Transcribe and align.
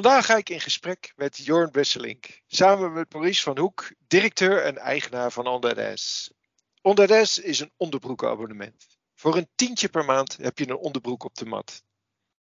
Vandaag 0.00 0.26
ga 0.26 0.36
ik 0.36 0.48
in 0.48 0.60
gesprek 0.60 1.12
met 1.16 1.36
Jorn 1.36 1.70
Besselink, 1.70 2.40
samen 2.46 2.92
met 2.92 3.12
Maurice 3.12 3.42
van 3.42 3.58
Hoek, 3.58 3.92
directeur 4.08 4.62
en 4.64 4.78
eigenaar 4.78 5.32
van 5.32 5.46
Ondades. 5.46 6.30
Ondades 6.82 7.38
is 7.38 7.60
een 7.60 7.72
onderbroekenabonnement. 7.76 8.98
Voor 9.14 9.36
een 9.36 9.48
tientje 9.54 9.88
per 9.88 10.04
maand 10.04 10.36
heb 10.36 10.58
je 10.58 10.68
een 10.68 10.76
onderbroek 10.76 11.24
op 11.24 11.34
de 11.34 11.44
mat. 11.44 11.82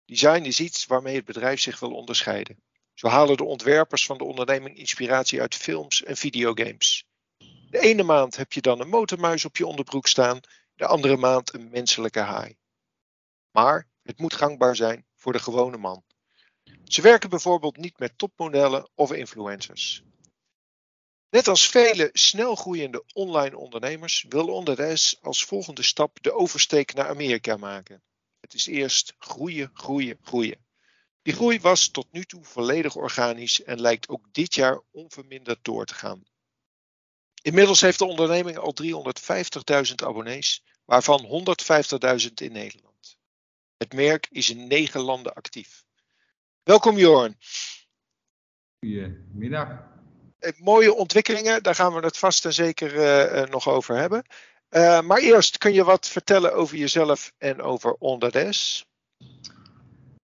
Design 0.05 0.44
is 0.44 0.59
iets 0.59 0.86
waarmee 0.86 1.16
het 1.16 1.26
bedrijf 1.26 1.59
zich 1.59 1.80
wil 1.80 1.91
onderscheiden. 1.91 2.64
Zo 2.94 3.08
halen 3.08 3.38
de 3.38 3.44
ontwerpers 3.44 4.05
van 4.05 4.18
de 4.18 4.23
onderneming 4.23 4.78
inspiratie 4.78 5.41
uit 5.41 5.55
films 5.55 6.04
en 6.04 6.18
videogames. 6.18 7.05
De 7.70 7.80
ene 7.80 8.04
maand 8.04 8.36
heb 8.36 8.54
je 8.54 8.62
dan 8.62 8.80
een 8.80 8.89
motormuis 8.89 9.46
op 9.46 9.57
je 9.57 9.68
onderbroek 9.68 10.07
staan, 10.07 10.40
de 10.76 10.85
andere 10.85 11.18
maand 11.18 11.54
een 11.54 11.70
menselijke 11.70 12.20
haai. 12.20 12.57
Maar 13.52 13.88
het 14.04 14.20
moet 14.20 14.34
gangbaar 14.34 14.76
zijn 14.76 15.05
voor 15.16 15.32
de 15.32 15.40
gewone 15.40 15.77
man. 15.77 16.04
Ze 16.84 17.02
werken 17.02 17.30
bijvoorbeeld 17.30 17.77
niet 17.77 18.00
met 18.00 18.18
topmodellen 18.18 18.90
of 18.95 19.12
influencers. 19.12 20.04
Net 21.30 21.48
als 21.48 21.70
vele 21.70 22.09
snel 22.13 22.55
groeiende 22.55 23.04
online 23.13 23.58
ondernemers 23.58 24.26
wil 24.30 24.48
Onderwijs 24.48 25.18
als 25.22 25.46
volgende 25.46 25.84
stap 25.84 26.18
de 26.22 26.34
oversteek 26.34 26.94
naar 26.94 27.08
Amerika 27.08 27.58
maken. 27.58 28.04
Het 28.40 28.54
is 28.54 28.66
eerst 28.66 29.16
groeien, 29.18 29.70
groeien, 29.73 30.18
groeien. 30.22 30.66
Die 31.22 31.34
groei 31.34 31.59
was 31.59 31.88
tot 31.88 32.12
nu 32.12 32.23
toe 32.23 32.44
volledig 32.44 32.96
organisch 32.96 33.63
en 33.63 33.82
lijkt 33.82 34.10
ook 34.10 34.34
dit 34.34 34.55
jaar 34.55 34.82
onverminderd 34.91 35.63
door 35.63 35.85
te 35.85 35.94
gaan. 35.94 36.24
Inmiddels 37.41 37.82
heeft 37.82 37.99
de 37.99 38.05
onderneming 38.05 38.58
al 38.58 38.74
350.000 38.84 39.96
abonnees, 39.96 40.63
waarvan 40.85 41.46
150.000 42.26 42.34
in 42.34 42.51
Nederland. 42.51 43.18
Het 43.77 43.94
merk 43.94 44.27
is 44.29 44.49
in 44.49 44.68
negen 44.68 45.01
landen 45.01 45.34
actief. 45.34 45.82
Welkom 46.64 46.98
Jorn. 46.98 47.36
Goedemiddag. 48.80 49.68
Eh, 50.40 50.52
mooie 50.60 50.94
ontwikkelingen, 50.94 51.64
daar 51.64 51.76
gaan 51.76 51.94
we 51.94 52.00
het 52.00 52.18
vast 52.18 52.46
en 52.46 52.54
zeker 52.54 52.96
uh, 52.96 53.50
nog 53.50 53.70
over 53.70 53.96
hebben. 53.96 54.24
Uh, 54.70 55.02
maar 55.02 55.18
eerst 55.18 55.58
kun 55.58 55.74
je 55.74 55.84
wat 55.84 56.08
vertellen 56.08 56.54
over 56.54 56.78
jezelf 56.78 57.34
en 57.38 57.62
over 57.62 57.96
Ondades? 58.00 58.86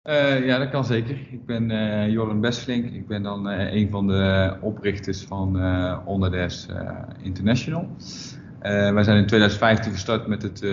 Uh, 0.03 0.47
ja, 0.47 0.59
dat 0.59 0.71
kan 0.71 0.85
zeker. 0.85 1.19
Ik 1.31 1.47
ben 1.47 1.71
uh, 1.71 2.41
Bestflink. 2.41 2.93
Ik 2.93 3.07
ben 3.07 3.23
dan 3.23 3.51
uh, 3.51 3.73
een 3.73 3.91
van 3.91 4.07
de 4.07 4.57
oprichters 4.61 5.23
van 5.23 5.57
Ondades 6.07 6.67
International. 7.23 7.97
wij 8.61 9.03
zijn 9.03 9.17
in 9.17 9.27
2015 9.27 9.93
gestart 9.93 10.27
met 10.27 10.43
het 10.43 10.65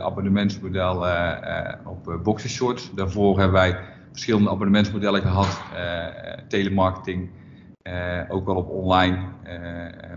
abonnementsmodel 0.00 1.06
op 1.84 2.20
boxershorts. 2.22 2.94
Daarvoor 2.94 3.38
hebben 3.38 3.60
wij 3.60 3.94
verschillende 4.16 4.50
abonnementsmodellen 4.50 5.22
gehad, 5.22 5.60
telemarketing, 6.48 7.30
ook 8.28 8.46
wel 8.46 8.56
op 8.56 8.68
online, 8.68 9.18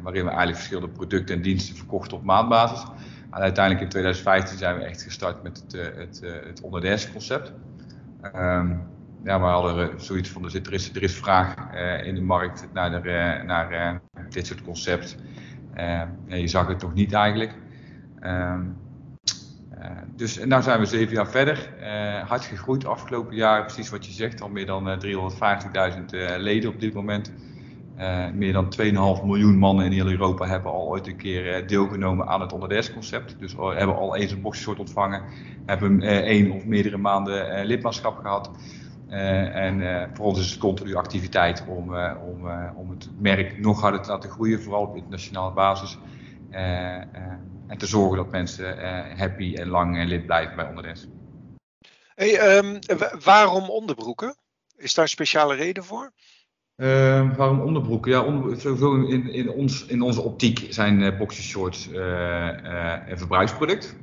waarin 0.01 0.23
we 0.23 0.29
eigenlijk 0.29 0.55
verschillende 0.55 0.89
producten 0.89 1.35
en 1.35 1.41
diensten 1.41 1.75
verkochten 1.75 2.17
op 2.17 2.23
maandbasis. 2.23 2.85
En 3.31 3.41
uiteindelijk 3.41 3.83
in 3.83 3.89
2015 3.89 4.57
zijn 4.57 4.77
we 4.77 4.83
echt 4.83 5.01
gestart 5.01 5.43
met 5.43 5.63
het, 5.67 5.95
het, 5.95 6.21
het 6.61 7.11
concept. 7.11 7.53
Um, 8.35 8.87
ja, 9.23 9.39
we 9.39 9.45
hadden 9.45 10.01
zoiets 10.01 10.29
van, 10.29 10.43
er 10.43 10.73
is, 10.73 10.95
er 10.95 11.03
is 11.03 11.15
vraag 11.15 11.55
uh, 11.73 12.05
in 12.05 12.15
de 12.15 12.21
markt 12.21 12.67
naar, 12.73 13.01
de, 13.01 13.09
uh, 13.09 13.43
naar 13.43 13.71
uh, 13.71 14.23
dit 14.29 14.47
soort 14.47 14.61
concept. 14.61 15.17
Ja, 15.75 16.07
je 16.27 16.47
zag 16.47 16.67
het 16.67 16.81
nog 16.81 16.93
niet 16.93 17.13
eigenlijk. 17.13 17.53
Um, 18.23 18.77
dus 20.19 20.37
en 20.37 20.63
zijn 20.63 20.79
we 20.79 20.85
zeven 20.85 21.15
jaar 21.15 21.27
verder. 21.29 21.69
hard 22.27 22.43
gegroeid 22.43 22.85
afgelopen 22.85 23.35
jaar, 23.35 23.65
precies 23.65 23.89
wat 23.89 24.05
je 24.05 24.11
zegt. 24.11 24.41
Al 24.41 24.49
meer 24.49 24.65
dan 24.65 25.01
350.000 25.05 26.05
leden 26.37 26.69
op 26.69 26.79
dit 26.79 26.93
moment. 26.93 27.31
meer 28.33 28.53
dan 28.53 28.73
2,5 29.19 29.25
miljoen 29.25 29.57
mannen 29.57 29.85
in 29.85 29.91
heel 29.91 30.09
Europa 30.09 30.45
hebben 30.47 30.71
al 30.71 30.87
ooit 30.87 31.07
een 31.07 31.15
keer 31.15 31.67
deelgenomen 31.67 32.27
aan 32.27 32.41
het 32.41 32.53
onderdes-concept. 32.53 33.35
Dus 33.39 33.55
hebben 33.57 33.95
al 33.95 34.15
eens 34.15 34.31
een 34.31 34.41
boxsoort 34.41 34.79
ontvangen 34.79 35.23
hebben 35.65 36.01
één 36.01 36.51
of 36.51 36.65
meerdere 36.65 36.97
maanden 36.97 37.65
lidmaatschap 37.65 38.17
gehad. 38.17 38.51
En 39.53 40.09
voor 40.13 40.25
ons 40.25 40.39
is 40.39 40.49
het 40.49 40.59
continu 40.59 40.95
activiteit 40.95 41.65
om, 41.67 41.95
om, 42.29 42.49
om 42.75 42.89
het 42.89 43.09
merk 43.19 43.59
nog 43.59 43.81
harder 43.81 44.01
te 44.01 44.09
laten 44.09 44.29
groeien, 44.29 44.61
vooral 44.61 44.81
op 44.81 44.95
internationale 44.95 45.53
basis. 45.53 45.97
En 47.69 47.77
te 47.77 47.87
zorgen 47.87 48.17
dat 48.17 48.31
mensen 48.31 48.77
happy 49.17 49.55
en 49.55 49.67
lang 49.67 50.03
lid 50.07 50.25
blijven 50.25 50.55
bij 50.55 50.67
Onderdes. 50.67 51.07
Hey, 52.15 52.57
um, 52.57 52.79
waarom 53.23 53.69
onderbroeken? 53.69 54.35
Is 54.77 54.93
daar 54.93 55.03
een 55.03 55.09
speciale 55.09 55.55
reden 55.55 55.83
voor? 55.83 56.11
Uh, 56.75 57.35
waarom 57.35 57.59
onderbroeken? 57.59 58.11
Ja, 58.11 58.21
onder, 58.21 58.61
sowieso 58.61 58.95
in, 58.95 59.33
in, 59.33 59.49
ons, 59.49 59.85
in 59.85 60.01
onze 60.01 60.21
optiek 60.21 60.65
zijn 60.69 60.99
uh, 60.99 61.17
boxershorts 61.17 61.89
uh, 61.89 61.97
uh, 61.97 62.93
een 63.07 63.17
verbruiksproduct. 63.17 63.95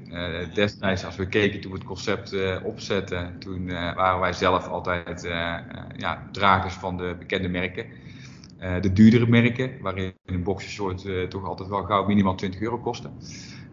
destijds, 0.55 1.05
als 1.05 1.17
we 1.17 1.29
keken 1.29 1.61
toen 1.61 1.71
we 1.71 1.79
het 1.79 1.87
concept 1.87 2.35
opzetten, 2.63 3.39
toen 3.39 3.67
waren 3.67 4.21
wij 4.21 4.33
zelf 4.33 4.69
altijd 4.69 5.23
ja, 5.97 6.29
dragers 6.33 6.75
van 6.75 6.97
de 6.97 7.17
bekende 7.19 7.49
merken. 7.49 7.87
de 8.81 8.93
duurdere 8.93 9.27
merken, 9.27 9.81
waarin 9.81 10.15
een 10.25 10.43
boxershort 10.43 11.31
toch 11.31 11.45
altijd 11.45 11.69
wel 11.69 11.83
gauw 11.83 12.07
minimaal 12.07 12.35
20 12.35 12.61
euro 12.61 12.79
kostte. 12.79 13.11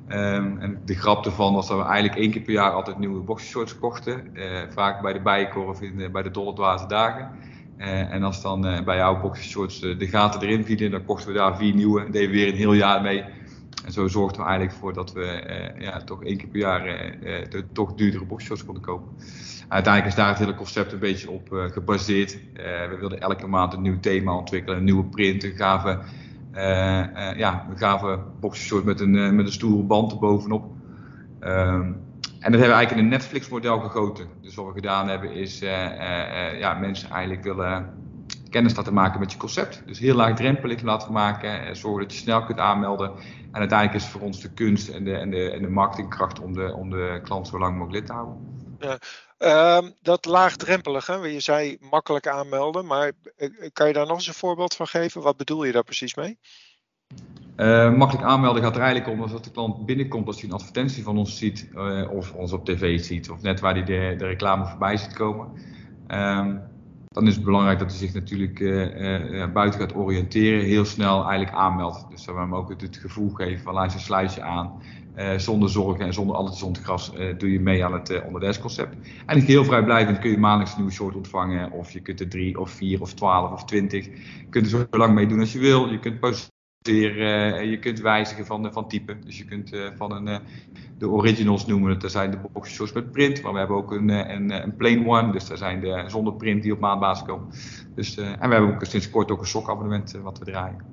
Um, 0.09 0.57
en 0.59 0.81
de 0.85 0.95
grap 0.95 1.25
ervan 1.25 1.53
was 1.53 1.67
dat 1.67 1.77
we 1.77 1.83
eigenlijk 1.83 2.19
één 2.19 2.31
keer 2.31 2.41
per 2.41 2.53
jaar 2.53 2.71
altijd 2.71 2.99
nieuwe 2.99 3.19
boxershorts 3.19 3.79
kochten. 3.79 4.31
vaak 4.69 5.01
bij 5.01 5.13
de 5.13 5.21
Bijenkorf 5.21 5.81
in, 5.81 6.11
bij 6.11 6.23
de 6.23 6.31
Dolle 6.31 6.53
Dwaze 6.53 6.87
Dagen. 6.87 7.31
Uh, 7.77 8.13
en 8.13 8.23
als 8.23 8.41
dan 8.41 8.67
uh, 8.67 8.83
bij 8.83 8.97
jouw 8.97 9.21
boxershorts 9.21 9.79
de 9.79 10.07
gaten 10.07 10.41
erin 10.41 10.65
vielen, 10.65 10.91
dan 10.91 11.05
kochten 11.05 11.27
we 11.27 11.37
daar 11.37 11.57
vier 11.57 11.75
nieuwe. 11.75 12.01
En 12.01 12.11
deden 12.11 12.29
we 12.29 12.35
weer 12.35 12.47
een 12.47 12.55
heel 12.55 12.73
jaar 12.73 13.01
mee. 13.01 13.23
En 13.85 13.91
zo 13.91 14.07
zorgden 14.07 14.41
we 14.41 14.47
eigenlijk 14.47 14.77
voor 14.77 14.93
dat 14.93 15.13
we 15.13 15.43
ja, 15.79 16.03
toch 16.03 16.23
één 16.23 16.37
keer 16.37 16.47
per 16.47 16.59
jaar 16.59 16.83
de 17.49 17.65
toch 17.71 17.93
duurdere 17.93 18.25
boxershorts 18.25 18.65
konden 18.65 18.83
kopen. 18.83 19.07
uiteindelijk 19.67 20.13
is 20.13 20.19
daar 20.19 20.29
het 20.29 20.39
hele 20.39 20.55
concept 20.55 20.91
een 20.91 20.99
beetje 20.99 21.29
op 21.29 21.47
gebaseerd. 21.51 22.39
we 22.89 22.95
wilden 22.99 23.19
elke 23.19 23.47
maand 23.47 23.73
een 23.73 23.81
nieuw 23.81 23.99
thema 23.99 24.35
ontwikkelen, 24.37 24.77
een 24.77 24.83
nieuwe 24.83 25.03
print. 25.05 25.43
Gaven, 25.55 25.99
ja, 27.37 27.65
we 27.69 27.77
gaven 27.77 28.23
boxershorts 28.39 28.85
met 28.85 28.99
een, 28.99 29.35
met 29.35 29.45
een 29.45 29.51
stoere 29.51 29.83
band 29.83 30.11
erbovenop. 30.11 30.65
Ehm, 31.39 31.81
en 32.39 32.51
dat 32.51 32.61
hebben 32.61 32.69
we 32.69 32.73
eigenlijk 32.73 32.91
in 32.91 32.97
een 32.97 33.07
Netflix-model 33.07 33.79
gegoten. 33.79 34.27
Dus 34.41 34.55
wat 34.55 34.65
we 34.65 34.73
gedaan 34.73 35.07
hebben 35.07 35.31
is 35.31 35.59
ja, 36.59 36.73
mensen 36.73 37.09
eigenlijk 37.09 37.43
willen 37.43 38.01
kennis 38.53 38.75
laten 38.75 38.93
maken 38.93 39.19
met 39.19 39.31
je 39.31 39.37
concept. 39.37 39.83
Dus 39.85 39.99
heel 39.99 40.15
laagdrempelig 40.15 40.81
laten 40.81 41.13
maken, 41.13 41.75
zorgen 41.75 42.01
dat 42.01 42.13
je 42.13 42.19
snel 42.19 42.43
kunt 42.43 42.59
aanmelden. 42.59 43.11
En 43.51 43.59
uiteindelijk 43.59 43.97
is 43.99 44.03
het 44.03 44.11
voor 44.11 44.21
ons 44.21 44.41
de 44.41 44.53
kunst 44.53 44.89
en 44.89 45.03
de, 45.03 45.15
en 45.15 45.29
de, 45.29 45.51
en 45.51 45.61
de 45.61 45.69
marketingkracht 45.69 46.39
om 46.39 46.53
de, 46.53 46.73
om 46.73 46.89
de 46.89 47.19
klant 47.23 47.47
zo 47.47 47.59
lang 47.59 47.77
mogelijk 47.77 47.99
lid 47.99 48.05
te 48.05 48.13
houden. 48.13 48.62
Ja, 48.83 48.99
uh, 49.39 49.89
dat 50.01 50.25
laagdrempelige, 50.25 51.33
je 51.33 51.39
zei 51.39 51.77
makkelijk 51.89 52.27
aanmelden, 52.27 52.85
maar 52.85 53.11
kan 53.73 53.87
je 53.87 53.93
daar 53.93 54.07
nog 54.07 54.15
eens 54.15 54.27
een 54.27 54.33
voorbeeld 54.33 54.75
van 54.75 54.87
geven? 54.87 55.21
Wat 55.21 55.37
bedoel 55.37 55.63
je 55.63 55.71
daar 55.71 55.83
precies 55.83 56.15
mee? 56.15 56.37
Uh, 57.57 57.93
makkelijk 57.93 58.27
aanmelden 58.27 58.63
gaat 58.63 58.75
er 58.75 58.81
eigenlijk 58.81 59.21
om 59.21 59.31
dat 59.31 59.43
de 59.43 59.51
klant 59.51 59.85
binnenkomt 59.85 60.27
als 60.27 60.41
hij 60.41 60.49
een 60.49 60.55
advertentie 60.55 61.03
van 61.03 61.17
ons 61.17 61.37
ziet, 61.37 61.69
uh, 61.73 62.11
of 62.11 62.33
ons 62.33 62.51
op 62.51 62.65
tv 62.65 62.99
ziet, 62.99 63.29
of 63.29 63.41
net 63.41 63.59
waar 63.59 63.73
hij 63.73 63.83
de, 63.83 64.25
reclame 64.25 64.65
voorbij 64.65 64.97
ziet 64.97 65.13
komen. 65.13 65.47
Uh, 66.07 66.55
dan 67.07 67.27
is 67.27 67.35
het 67.35 67.43
belangrijk 67.43 67.79
dat 67.79 67.89
hij 67.89 67.99
zich 67.99 68.13
natuurlijk 68.13 68.59
buiten 69.53 69.79
gaat 69.79 69.95
oriënteren, 69.95 70.65
heel 70.65 70.85
snel 70.85 71.23
eigenlijk 71.23 71.57
aanmeldt. 71.57 72.09
Dus 72.09 72.25
dat 72.25 72.35
we 72.35 72.41
hem 72.41 72.55
ook 72.55 72.69
het, 72.69 72.81
het 72.81 72.97
gevoel 72.97 73.29
geven 73.29 73.63
van 73.63 73.91
sluit 73.91 74.33
je 74.33 74.41
aan. 74.41 74.81
Zonder 75.37 75.69
zorgen 75.69 76.05
en 76.05 76.13
zonder 76.13 76.35
alles 76.35 76.59
zonder 76.59 76.83
gras 76.83 77.11
doe 77.37 77.51
je 77.51 77.59
mee 77.59 77.85
aan 77.85 77.93
het 77.93 78.09
uh, 78.09 78.25
onderdesconcept. 78.25 78.95
En 79.25 79.39
heel 79.39 79.65
vrijblijvend 79.65 80.19
kun 80.19 80.31
je 80.31 80.37
maandelijks 80.37 80.71
een 80.71 80.77
nieuwe 80.77 80.93
short 80.93 81.15
ontvangen. 81.15 81.71
Of 81.71 81.91
je 81.91 81.99
kunt 81.99 82.19
er 82.19 82.29
drie 82.29 82.59
of 82.59 82.69
vier 82.69 83.01
of 83.01 83.13
twaalf 83.13 83.51
of 83.51 83.65
twintig. 83.65 84.05
Je 84.05 84.47
kunt 84.49 84.65
er 84.65 84.71
zo 84.71 84.85
lang 84.97 85.13
mee 85.13 85.27
doen 85.27 85.39
als 85.39 85.53
je 85.53 85.59
wil. 85.59 85.91
Je 85.91 85.99
kunt 85.99 86.51
uh, 86.89 87.63
je 87.69 87.79
kunt 87.79 87.99
wijzigen 87.99 88.45
van, 88.45 88.73
van 88.73 88.87
type. 88.87 89.19
Dus 89.19 89.37
je 89.37 89.45
kunt 89.45 89.71
van 89.95 90.11
een, 90.11 90.41
de 90.97 91.09
originals 91.09 91.65
noemen 91.65 91.89
het. 91.99 92.11
Zijn 92.11 92.31
de 92.31 92.37
boxers 92.53 92.93
met 92.93 93.11
print, 93.11 93.41
maar 93.41 93.53
we 93.53 93.57
hebben 93.57 93.77
ook 93.77 93.91
een, 93.91 94.09
een, 94.09 94.63
een 94.63 94.75
plain 94.75 95.07
one. 95.07 95.31
Dus 95.31 95.47
daar 95.47 95.57
zijn 95.57 95.79
de 95.79 96.03
zonder 96.07 96.33
print 96.33 96.63
die 96.63 96.73
op 96.73 96.79
maandbasis 96.79 97.25
komen. 97.25 97.47
Dus, 97.95 98.17
en 98.17 98.49
we 98.49 98.55
hebben 98.55 98.73
ook 98.73 98.85
sinds 98.85 99.09
kort 99.09 99.31
ook 99.31 99.39
een 99.39 99.47
sokabonnement 99.47 100.11
wat 100.23 100.39
we 100.39 100.45
draaien. 100.45 100.92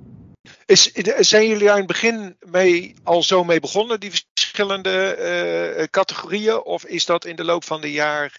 Is, 0.66 0.92
zijn 1.18 1.48
jullie 1.48 1.70
aan 1.70 1.76
het 1.76 1.86
begin 1.86 2.36
mee, 2.50 2.94
al 3.02 3.22
zo 3.22 3.44
mee 3.44 3.60
begonnen, 3.60 4.00
die 4.00 4.10
verschillende 4.10 5.88
categorieën? 5.90 6.64
Of 6.64 6.84
is 6.84 7.06
dat 7.06 7.24
in 7.24 7.36
de 7.36 7.44
loop 7.44 7.64
van 7.64 7.80
de 7.80 7.92
jaren 7.92 8.30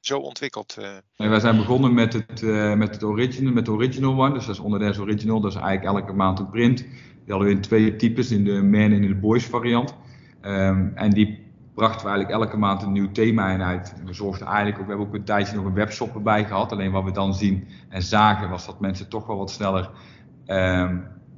zo 0.00 0.18
ontwikkeld? 0.18 0.76
Uh... 0.78 0.88
Nee, 1.16 1.28
wij 1.28 1.40
zijn 1.40 1.56
begonnen 1.56 1.94
met 1.94 2.12
het, 2.12 2.42
uh, 2.42 2.74
met 2.74 2.94
het 2.94 3.02
original, 3.02 3.52
met 3.52 3.64
de 3.64 3.72
original 3.72 4.24
one. 4.24 4.34
Dus 4.34 4.46
dat 4.46 4.54
is 4.54 4.60
onderdeel 4.60 5.02
original. 5.02 5.40
Dat 5.40 5.54
is 5.54 5.60
eigenlijk 5.60 5.98
elke 5.98 6.12
maand 6.12 6.38
een 6.38 6.50
print. 6.50 6.78
Die 6.78 7.36
hadden 7.36 7.48
we 7.48 7.54
in 7.54 7.60
twee 7.60 7.96
types, 7.96 8.30
in 8.30 8.44
de 8.44 8.62
man 8.62 8.80
en 8.80 8.92
in 8.92 9.08
de 9.08 9.14
boys 9.14 9.44
variant. 9.44 9.94
Um, 10.42 10.92
en 10.94 11.10
die 11.10 11.46
brachten 11.74 12.06
we 12.06 12.10
eigenlijk 12.12 12.44
elke 12.44 12.56
maand 12.56 12.82
een 12.82 12.92
nieuw 12.92 13.10
thema 13.12 13.50
in 13.50 13.62
uit. 13.62 13.94
We 14.04 14.12
zorgden 14.12 14.46
eigenlijk 14.46 14.78
ook, 14.78 14.84
we 14.84 14.90
hebben 14.90 15.08
ook 15.08 15.14
een 15.14 15.24
tijdje 15.24 15.56
nog 15.56 15.64
een 15.64 15.74
webshop 15.74 16.14
erbij 16.14 16.44
gehad. 16.44 16.72
Alleen 16.72 16.90
wat 16.90 17.04
we 17.04 17.12
dan 17.12 17.34
zien 17.34 17.68
en 17.88 18.02
zagen 18.02 18.50
was 18.50 18.66
dat 18.66 18.80
mensen 18.80 19.08
toch 19.08 19.26
wel 19.26 19.36
wat 19.36 19.50
sneller 19.50 19.82
ehm, 19.82 19.92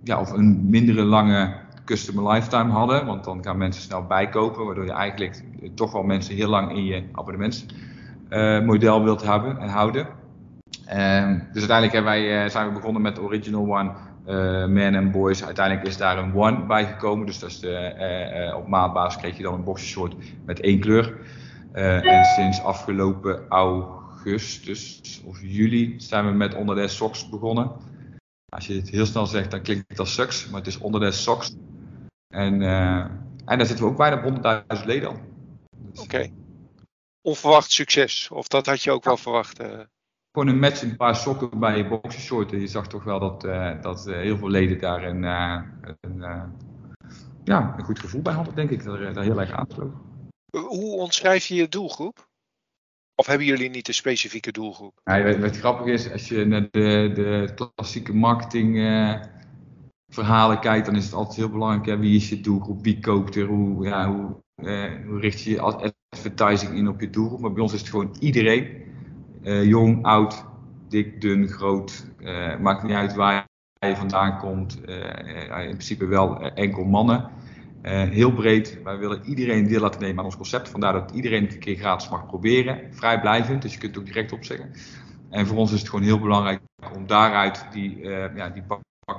ja, 0.02 0.20
of 0.20 0.32
een 0.32 0.70
mindere 0.70 1.02
lange 1.02 1.54
customer 1.84 2.32
lifetime 2.32 2.70
hadden. 2.70 3.06
Want 3.06 3.24
dan 3.24 3.44
gaan 3.44 3.58
mensen 3.58 3.82
snel 3.82 4.06
bijkopen, 4.06 4.64
waardoor 4.64 4.84
je 4.84 4.92
eigenlijk 4.92 5.42
toch 5.74 5.92
wel 5.92 6.02
mensen 6.02 6.34
heel 6.34 6.48
lang 6.48 6.76
in 6.76 6.84
je 6.84 7.04
abonnementsmodel 7.12 8.98
uh, 8.98 9.04
wilt 9.04 9.22
hebben 9.22 9.58
en 9.58 9.68
houden. 9.68 10.06
Um, 10.92 11.48
dus 11.52 11.68
uiteindelijk 11.68 12.04
wij, 12.04 12.44
uh, 12.44 12.50
zijn 12.50 12.66
we 12.68 12.72
begonnen 12.72 13.02
met 13.02 13.20
Original 13.20 13.78
One 13.78 13.90
uh, 14.26 14.66
Men 14.66 14.94
and 14.94 15.12
Boys. 15.12 15.44
Uiteindelijk 15.44 15.86
is 15.86 15.96
daar 15.96 16.18
een 16.18 16.34
One 16.34 16.66
bij 16.66 16.84
gekomen. 16.84 17.26
Dus 17.26 17.38
dat 17.38 17.50
is 17.50 17.60
de, 17.60 18.52
op 18.56 18.68
maatbasis 18.68 19.20
kreeg 19.20 19.36
je 19.36 19.42
dan 19.42 19.54
een 19.54 19.64
boxershort 19.64 20.14
met 20.44 20.60
één 20.60 20.80
kleur. 20.80 21.16
en 21.72 22.24
sinds 22.24 22.62
afgelopen 22.62 23.40
augustus 23.48 25.22
of 25.26 25.40
juli 25.42 25.94
zijn 25.96 26.26
we 26.26 26.32
met 26.32 26.54
onder 26.54 26.76
de 26.76 26.88
socks 26.88 27.28
begonnen. 27.28 27.70
Als 28.50 28.67
je 28.67 28.75
het 28.75 28.88
heel 28.88 29.06
snel 29.06 29.26
zegt, 29.26 29.50
dan 29.50 29.62
klinkt 29.62 29.85
het 29.88 29.99
als 29.99 30.14
sucks, 30.14 30.49
maar 30.49 30.58
het 30.58 30.69
is 30.69 30.79
onder 30.79 31.00
de 31.00 31.12
socks. 31.12 31.55
En, 32.35 32.61
uh, 32.61 32.99
en 33.44 33.58
daar 33.58 33.67
zitten 33.67 33.85
we 33.85 33.91
ook 33.91 33.97
bijna 33.97 34.17
op 34.17 34.76
100.000 34.79 34.85
leden 34.85 35.08
al. 35.08 35.17
Dus, 35.76 36.00
Oké. 36.00 36.02
Okay. 36.02 36.32
Onverwacht 37.20 37.70
succes, 37.70 38.29
of 38.32 38.49
dat 38.49 38.67
had 38.67 38.82
je 38.82 38.91
ook 38.91 39.05
wel 39.05 39.17
verwacht? 39.17 39.61
Uh... 39.61 39.81
Gewoon 40.32 40.49
een 40.49 40.58
match, 40.58 40.82
een 40.82 40.97
paar 40.97 41.17
sokken 41.17 41.58
bij 41.58 41.76
je 41.76 41.88
boxershort. 41.88 42.50
Je 42.50 42.67
zag 42.67 42.88
toch 42.88 43.05
wel 43.05 43.20
dat, 43.20 43.44
uh, 43.44 43.82
dat 43.82 44.05
heel 44.05 44.37
veel 44.37 44.49
leden 44.49 44.79
daar 44.79 45.05
een, 45.05 45.23
een, 46.00 46.20
ja, 47.44 47.75
een 47.76 47.85
goed 47.85 47.99
gevoel 47.99 48.23
bij 48.23 48.32
hadden, 48.32 48.55
denk 48.55 48.70
ik. 48.70 48.85
Dat 48.85 48.99
er, 48.99 49.14
daar 49.14 49.25
heel 49.25 49.41
erg 49.41 49.52
aansloot. 49.52 49.93
Hoe 50.50 50.97
omschrijf 50.97 51.47
je 51.47 51.55
je 51.55 51.69
doelgroep? 51.69 52.29
Of 53.20 53.26
hebben 53.26 53.46
jullie 53.46 53.70
niet 53.70 53.88
een 53.88 53.94
specifieke 53.94 54.52
doelgroep? 54.52 55.00
Ja, 55.05 55.22
wat, 55.22 55.37
wat 55.37 55.56
grappig 55.56 55.87
is, 55.87 56.12
als 56.12 56.28
je 56.28 56.44
naar 56.44 56.69
de, 56.70 57.11
de 57.14 57.50
klassieke 57.75 58.14
marketing 58.14 58.76
uh, 58.76 59.14
verhalen 60.08 60.61
kijkt, 60.61 60.87
dan 60.87 60.96
is 60.96 61.05
het 61.05 61.14
altijd 61.14 61.37
heel 61.37 61.50
belangrijk. 61.50 61.87
Hè, 61.87 61.99
wie 61.99 62.17
is 62.17 62.28
je 62.28 62.40
doelgroep? 62.40 62.82
Wie 62.82 63.00
koopt 63.00 63.37
er? 63.37 63.46
Hoe, 63.46 63.88
hoe, 63.88 64.43
uh, 64.56 65.06
hoe 65.06 65.20
richt 65.20 65.43
je 65.43 65.61
advertising 65.61 66.76
in 66.76 66.88
op 66.88 67.00
je 67.00 67.11
doelgroep? 67.11 67.40
Maar 67.40 67.52
bij 67.52 67.62
ons 67.62 67.72
is 67.72 67.81
het 67.81 67.88
gewoon 67.88 68.17
iedereen. 68.20 68.69
Uh, 69.43 69.64
jong, 69.64 70.05
oud, 70.05 70.44
dik, 70.88 71.20
dun, 71.20 71.49
groot. 71.49 72.06
maakt 72.61 72.82
niet 72.82 72.93
uit 72.93 73.14
waar 73.14 73.46
je 73.78 73.96
vandaan 73.96 74.38
komt. 74.38 74.81
in 74.84 75.69
principe 75.69 76.06
wel 76.06 76.40
enkel 76.40 76.84
mannen. 76.84 77.31
Uh, 77.82 78.02
heel 78.02 78.32
breed. 78.32 78.82
Wij 78.82 78.98
willen 78.98 79.24
iedereen 79.24 79.68
deel 79.68 79.80
laten 79.80 80.00
nemen 80.00 80.18
aan 80.18 80.24
ons 80.24 80.36
concept. 80.36 80.68
Vandaar 80.68 80.92
dat 80.92 81.10
iedereen 81.10 81.42
het 81.42 81.52
een 81.52 81.58
keer 81.58 81.76
gratis 81.76 82.08
mag 82.08 82.26
proberen. 82.26 82.94
Vrijblijvend, 82.94 83.62
dus 83.62 83.72
je 83.72 83.78
kunt 83.78 83.94
het 83.94 84.00
ook 84.00 84.12
direct 84.12 84.32
opzeggen. 84.32 84.72
En 85.30 85.46
voor 85.46 85.56
ons 85.56 85.72
is 85.72 85.78
het 85.78 85.88
gewoon 85.88 86.04
heel 86.04 86.20
belangrijk 86.20 86.60
om 86.94 87.06
daaruit 87.06 87.66
die, 87.72 87.96
uh, 87.96 88.36
ja, 88.36 88.48
die 88.48 88.62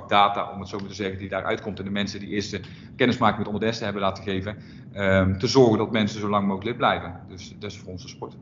data, 0.06 0.52
om 0.52 0.60
het 0.60 0.68
zo 0.68 0.78
maar 0.78 0.88
te 0.88 0.94
zeggen, 0.94 1.18
die 1.18 1.28
daaruit 1.28 1.60
komt. 1.60 1.78
En 1.78 1.84
de 1.84 1.90
mensen 1.90 2.20
die 2.20 2.28
eerste 2.28 2.60
kennismaking 2.96 3.38
met 3.38 3.46
onderdessen 3.46 3.84
hebben 3.84 4.02
laten 4.02 4.24
geven. 4.24 4.62
Um, 4.94 5.38
te 5.38 5.46
zorgen 5.46 5.78
dat 5.78 5.90
mensen 5.90 6.20
zo 6.20 6.28
lang 6.28 6.42
mogelijk 6.42 6.66
lid 6.66 6.76
blijven. 6.76 7.20
Dus 7.28 7.54
dat 7.58 7.70
is 7.70 7.78
voor 7.78 7.90
ons 7.90 8.02
de 8.02 8.08
sport. 8.08 8.36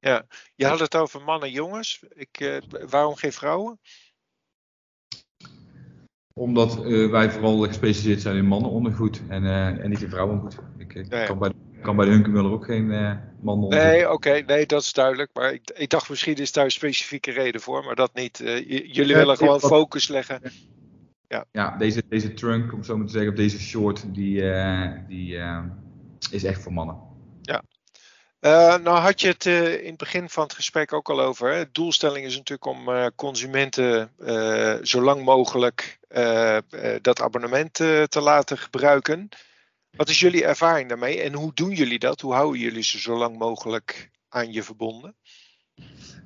Ja, 0.00 0.24
je 0.54 0.66
had 0.66 0.78
het 0.78 0.96
over 0.96 1.22
mannen 1.22 1.48
en 1.48 1.54
jongens. 1.54 2.04
Ik, 2.14 2.40
uh, 2.40 2.56
waarom 2.88 3.14
geen 3.14 3.32
vrouwen? 3.32 3.78
Omdat 6.38 6.84
uh, 6.86 7.10
wij 7.10 7.30
vooral 7.30 7.58
gespecialiseerd 7.58 8.20
zijn 8.20 8.36
in 8.36 8.46
mannenondergoed 8.46 9.22
en, 9.28 9.42
uh, 9.42 9.66
en 9.66 9.90
niet 9.90 10.02
in 10.02 10.08
vrouwengoed. 10.08 10.58
Ik, 10.78 10.94
ik 10.94 11.12
ja. 11.12 11.24
kan, 11.24 11.38
bij, 11.38 11.52
kan 11.82 11.96
bij 11.96 12.04
de 12.04 12.10
Hunkemuller 12.10 12.52
ook 12.52 12.64
geen 12.64 12.84
uh, 12.90 13.12
mannenondergoed. 13.40 13.90
Nee, 13.90 14.04
oké, 14.04 14.12
okay, 14.12 14.40
nee, 14.40 14.66
dat 14.66 14.82
is 14.82 14.92
duidelijk. 14.92 15.30
Maar 15.32 15.52
ik, 15.52 15.70
ik, 15.74 15.90
dacht 15.90 16.08
misschien 16.08 16.36
is 16.36 16.52
daar 16.52 16.64
een 16.64 16.70
specifieke 16.70 17.30
reden 17.30 17.60
voor, 17.60 17.84
maar 17.84 17.94
dat 17.94 18.14
niet. 18.14 18.38
jullie 18.38 19.06
ja, 19.06 19.16
willen 19.16 19.36
gewoon 19.36 19.60
wat, 19.60 19.70
focus 19.70 20.08
leggen. 20.08 20.40
Ja, 21.28 21.44
ja 21.52 21.76
deze, 21.76 22.02
deze 22.08 22.34
trunk, 22.34 22.72
om 22.72 22.82
zo 22.82 22.96
maar 22.96 23.06
te 23.06 23.12
zeggen, 23.12 23.30
of 23.30 23.36
deze 23.36 23.60
short, 23.60 24.14
die, 24.14 24.42
die 25.08 25.38
is 26.30 26.44
echt 26.44 26.62
voor 26.62 26.72
mannen. 26.72 27.05
Uh, 28.40 28.76
nou 28.76 28.98
had 28.98 29.20
je 29.20 29.28
het 29.28 29.44
uh, 29.44 29.82
in 29.82 29.88
het 29.88 29.96
begin 29.96 30.28
van 30.28 30.42
het 30.42 30.52
gesprek 30.52 30.92
ook 30.92 31.10
al 31.10 31.20
over. 31.20 31.52
Hè? 31.52 31.64
Doelstelling 31.72 32.26
is 32.26 32.36
natuurlijk 32.36 32.66
om 32.66 32.88
uh, 32.88 33.06
consumenten 33.14 34.10
zo 34.82 35.02
lang 35.02 35.24
mogelijk 35.24 35.98
dat 37.00 37.20
abonnement 37.20 37.74
te 37.74 38.20
laten 38.22 38.58
gebruiken. 38.58 39.28
Wat 39.96 40.08
is 40.08 40.20
jullie 40.20 40.44
ervaring 40.44 40.88
daarmee 40.88 41.20
en 41.20 41.34
hoe 41.34 41.50
doen 41.54 41.70
jullie 41.70 41.98
dat? 41.98 42.20
Hoe 42.20 42.32
houden 42.32 42.60
jullie 42.60 42.82
ze 42.82 43.00
zo 43.00 43.16
lang 43.16 43.38
mogelijk 43.38 44.10
aan 44.28 44.52
je 44.52 44.62
verbonden? 44.62 45.14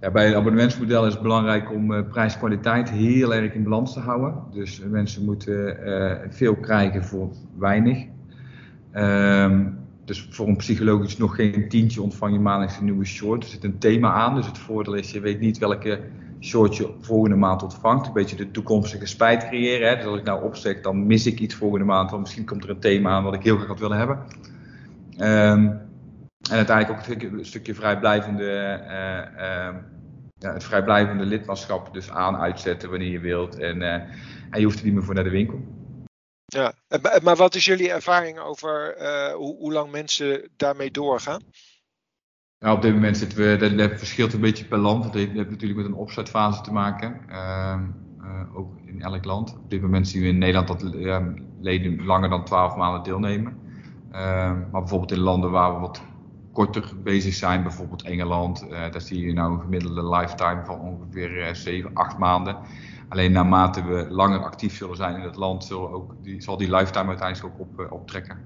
Ja, 0.01 0.11
bij 0.11 0.29
een 0.29 0.35
abonnementsmodel 0.35 1.07
is 1.07 1.13
het 1.13 1.23
belangrijk 1.23 1.71
om 1.71 2.09
prijs-kwaliteit 2.09 2.91
heel 2.91 3.35
erg 3.35 3.53
in 3.53 3.63
balans 3.63 3.93
te 3.93 4.01
houden. 4.01 4.45
Dus 4.53 4.79
mensen 4.79 5.25
moeten 5.25 5.79
veel 6.31 6.57
krijgen 6.57 7.05
voor 7.05 7.31
weinig. 7.59 8.07
Ehm, 8.93 9.67
dus 10.05 10.27
voor 10.31 10.49
een 10.49 10.57
psycholoog 10.57 11.05
is 11.05 11.17
nog 11.17 11.35
geen 11.35 11.69
tientje 11.69 12.03
ontvang 12.03 12.33
je 12.33 12.41
maandelijks 12.41 12.79
een 12.79 12.85
nieuwe 12.85 13.05
short. 13.05 13.43
Er 13.43 13.49
zit 13.49 13.65
een 13.65 13.79
thema 13.79 14.13
aan, 14.13 14.35
dus 14.35 14.47
het 14.47 14.59
voordeel 14.59 14.95
is 14.95 15.11
je 15.11 15.21
weet 15.21 15.41
niet 15.41 15.59
welke 15.59 16.01
short 16.41 16.77
je 16.77 16.95
volgende 17.01 17.37
maand 17.37 17.63
ontvangt. 17.63 18.07
Een 18.07 18.13
beetje 18.13 18.37
de 18.37 18.51
toekomstige 18.51 19.07
spijt 19.07 19.49
creëren. 19.49 19.89
Hè? 19.89 19.97
Dus 19.97 20.05
als 20.05 20.19
ik 20.19 20.25
nou 20.25 20.45
opzeg, 20.45 20.81
dan 20.81 21.07
mis 21.07 21.27
ik 21.27 21.41
iets 21.41 21.55
volgende 21.55 21.85
maand. 21.85 22.11
Want 22.11 22.23
misschien 22.23 22.45
komt 22.45 22.65
er 22.65 22.71
een 22.71 22.79
thema 22.79 23.11
aan 23.11 23.25
wat 23.25 23.35
ik 23.35 23.43
heel 23.43 23.57
graag 23.57 23.69
had 23.69 23.81
willen 23.81 23.99
hebben. 23.99 24.19
Um, 25.19 25.89
en 26.49 26.57
uiteindelijk 26.57 27.01
ook 27.01 27.33
een 27.33 27.45
stukje, 27.45 27.75
vrijblijvende, 27.75 28.43
uh, 28.43 29.43
uh, 29.43 29.75
ja, 30.39 30.53
het 30.53 30.65
vrijblijvende 30.65 31.25
lidmaatschap 31.25 31.95
dus 31.95 32.11
aan 32.11 32.37
uitzetten 32.37 32.91
wanneer 32.91 33.11
je 33.11 33.21
wilt. 33.21 33.59
En, 33.59 33.77
uh, 33.77 33.93
en 34.51 34.59
je 34.59 34.65
hoeft 34.65 34.79
er 34.79 34.85
niet 34.85 34.95
meer 34.95 35.03
voor 35.03 35.15
naar 35.15 35.25
de 35.25 35.31
winkel. 35.31 35.61
Ja, 36.53 36.73
maar 37.23 37.37
wat 37.37 37.55
is 37.55 37.65
jullie 37.65 37.91
ervaring 37.91 38.39
over 38.39 38.97
uh, 39.01 39.35
hoe, 39.35 39.57
hoe, 39.57 39.73
lang 39.73 39.91
mensen 39.91 40.49
daarmee 40.57 40.91
doorgaan? 40.91 41.43
Nou, 42.59 42.77
op 42.77 42.83
dit 42.83 42.93
moment 42.93 43.17
zitten 43.17 43.39
we, 43.39 43.75
dat 43.75 43.99
verschilt 43.99 44.33
een 44.33 44.41
beetje 44.41 44.65
per 44.65 44.79
land. 44.79 45.03
Dat 45.03 45.15
heeft, 45.15 45.35
natuurlijk 45.35 45.77
met 45.77 45.87
een 45.87 45.95
opzetfase 45.95 46.61
te 46.61 46.73
maken. 46.73 47.21
Uh, 47.29 47.79
uh, 48.23 48.57
ook 48.57 48.79
in 48.87 49.03
elk 49.03 49.25
land. 49.25 49.57
Op 49.57 49.71
dit 49.71 49.81
moment 49.81 50.09
zien 50.09 50.23
we 50.23 50.29
in 50.29 50.39
Nederland 50.39 50.69
dat 50.69 50.83
leden 51.61 52.05
langer 52.05 52.29
dan 52.29 52.45
12 52.45 52.77
maanden 52.77 53.03
deelnemen. 53.03 53.59
Ehm, 54.11 54.59
maar 54.59 54.81
bijvoorbeeld 54.81 55.13
in 55.13 55.19
landen 55.19 55.51
waar 55.51 55.75
we 55.75 55.81
wat 55.81 56.03
korter 56.53 56.93
bezig 57.03 57.35
zijn, 57.35 57.63
bijvoorbeeld 57.63 58.03
Engeland, 58.03 58.65
uh, 58.65 58.71
daar 58.71 59.01
zie 59.01 59.27
je 59.27 59.33
nou 59.33 59.53
een 59.53 59.61
gemiddelde 59.61 60.09
lifetime 60.09 60.65
van 60.65 60.81
ongeveer 60.81 61.57
7, 61.57 61.91
8 61.95 62.19
maanden. 62.19 62.57
Alleen 63.11 63.33
naarmate 63.33 63.85
we 63.85 64.07
langer 64.09 64.45
actief 64.45 64.77
zullen 64.77 64.97
zijn 64.97 65.15
in 65.15 65.21
het 65.21 65.37
land, 65.37 65.65
zullen 65.65 65.91
ook 65.91 66.15
die, 66.23 66.43
zal 66.43 66.57
die 66.57 66.71
lifetime 66.71 67.09
uiteindelijk 67.09 67.55
ook 67.55 67.61
op, 67.61 67.81
uh, 67.81 67.93
optrekken. 67.93 68.39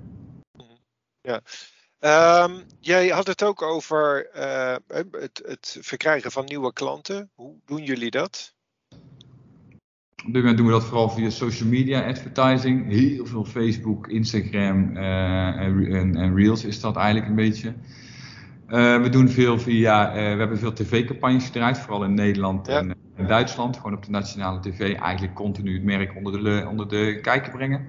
Ja. 1.21 1.41
Um, 2.45 2.63
jij 2.81 3.09
had 3.09 3.27
het 3.27 3.43
ook 3.43 3.63
over 3.63 4.31
uh, 4.37 4.77
het, 4.87 5.43
het, 5.47 5.79
verkrijgen 5.81 6.31
van 6.31 6.45
nieuwe 6.45 6.73
klanten. 6.73 7.31
Hoe 7.35 7.55
doen 7.65 7.83
jullie 7.83 8.11
dat? 8.11 8.55
Op 10.27 10.33
dit 10.33 10.35
moment 10.35 10.57
doen 10.57 10.67
we 10.67 10.73
dat 10.73 10.85
vooral 10.85 11.11
via 11.11 11.31
social 11.31 11.69
media 11.69 12.07
advertising. 12.07 12.91
Heel 12.91 13.27
veel 13.27 13.45
Facebook, 13.45 14.07
Instagram 14.07 14.97
uh, 14.97 15.61
en, 15.61 16.17
en, 16.17 16.37
Reels 16.37 16.65
is 16.65 16.81
dat 16.81 16.97
eigenlijk 16.97 17.29
een 17.29 17.35
beetje. 17.35 17.75
Uh, 18.69 19.03
we 19.03 19.09
doen 19.09 19.29
veel 19.29 19.59
via, 19.59 20.13
we 20.13 20.19
hebben 20.19 20.59
veel 20.59 20.73
tv-campagnes 20.73 21.45
gedraaid, 21.45 21.79
vooral 21.79 22.05
in 22.05 22.15
Nederland 22.15 22.67
ja. 22.67 22.79
en 22.79 23.04
in 23.17 23.27
Duitsland. 23.27 23.77
Gewoon 23.77 23.95
op 23.95 24.05
de 24.05 24.11
nationale 24.11 24.61
tv 24.61 24.95
eigenlijk 24.95 25.35
continu 25.35 25.75
het 25.75 25.85
merk 25.85 26.17
onder 26.17 26.45
de, 26.45 26.67
onder 26.69 26.89
de 26.89 27.19
kijker 27.23 27.53
brengen. 27.53 27.87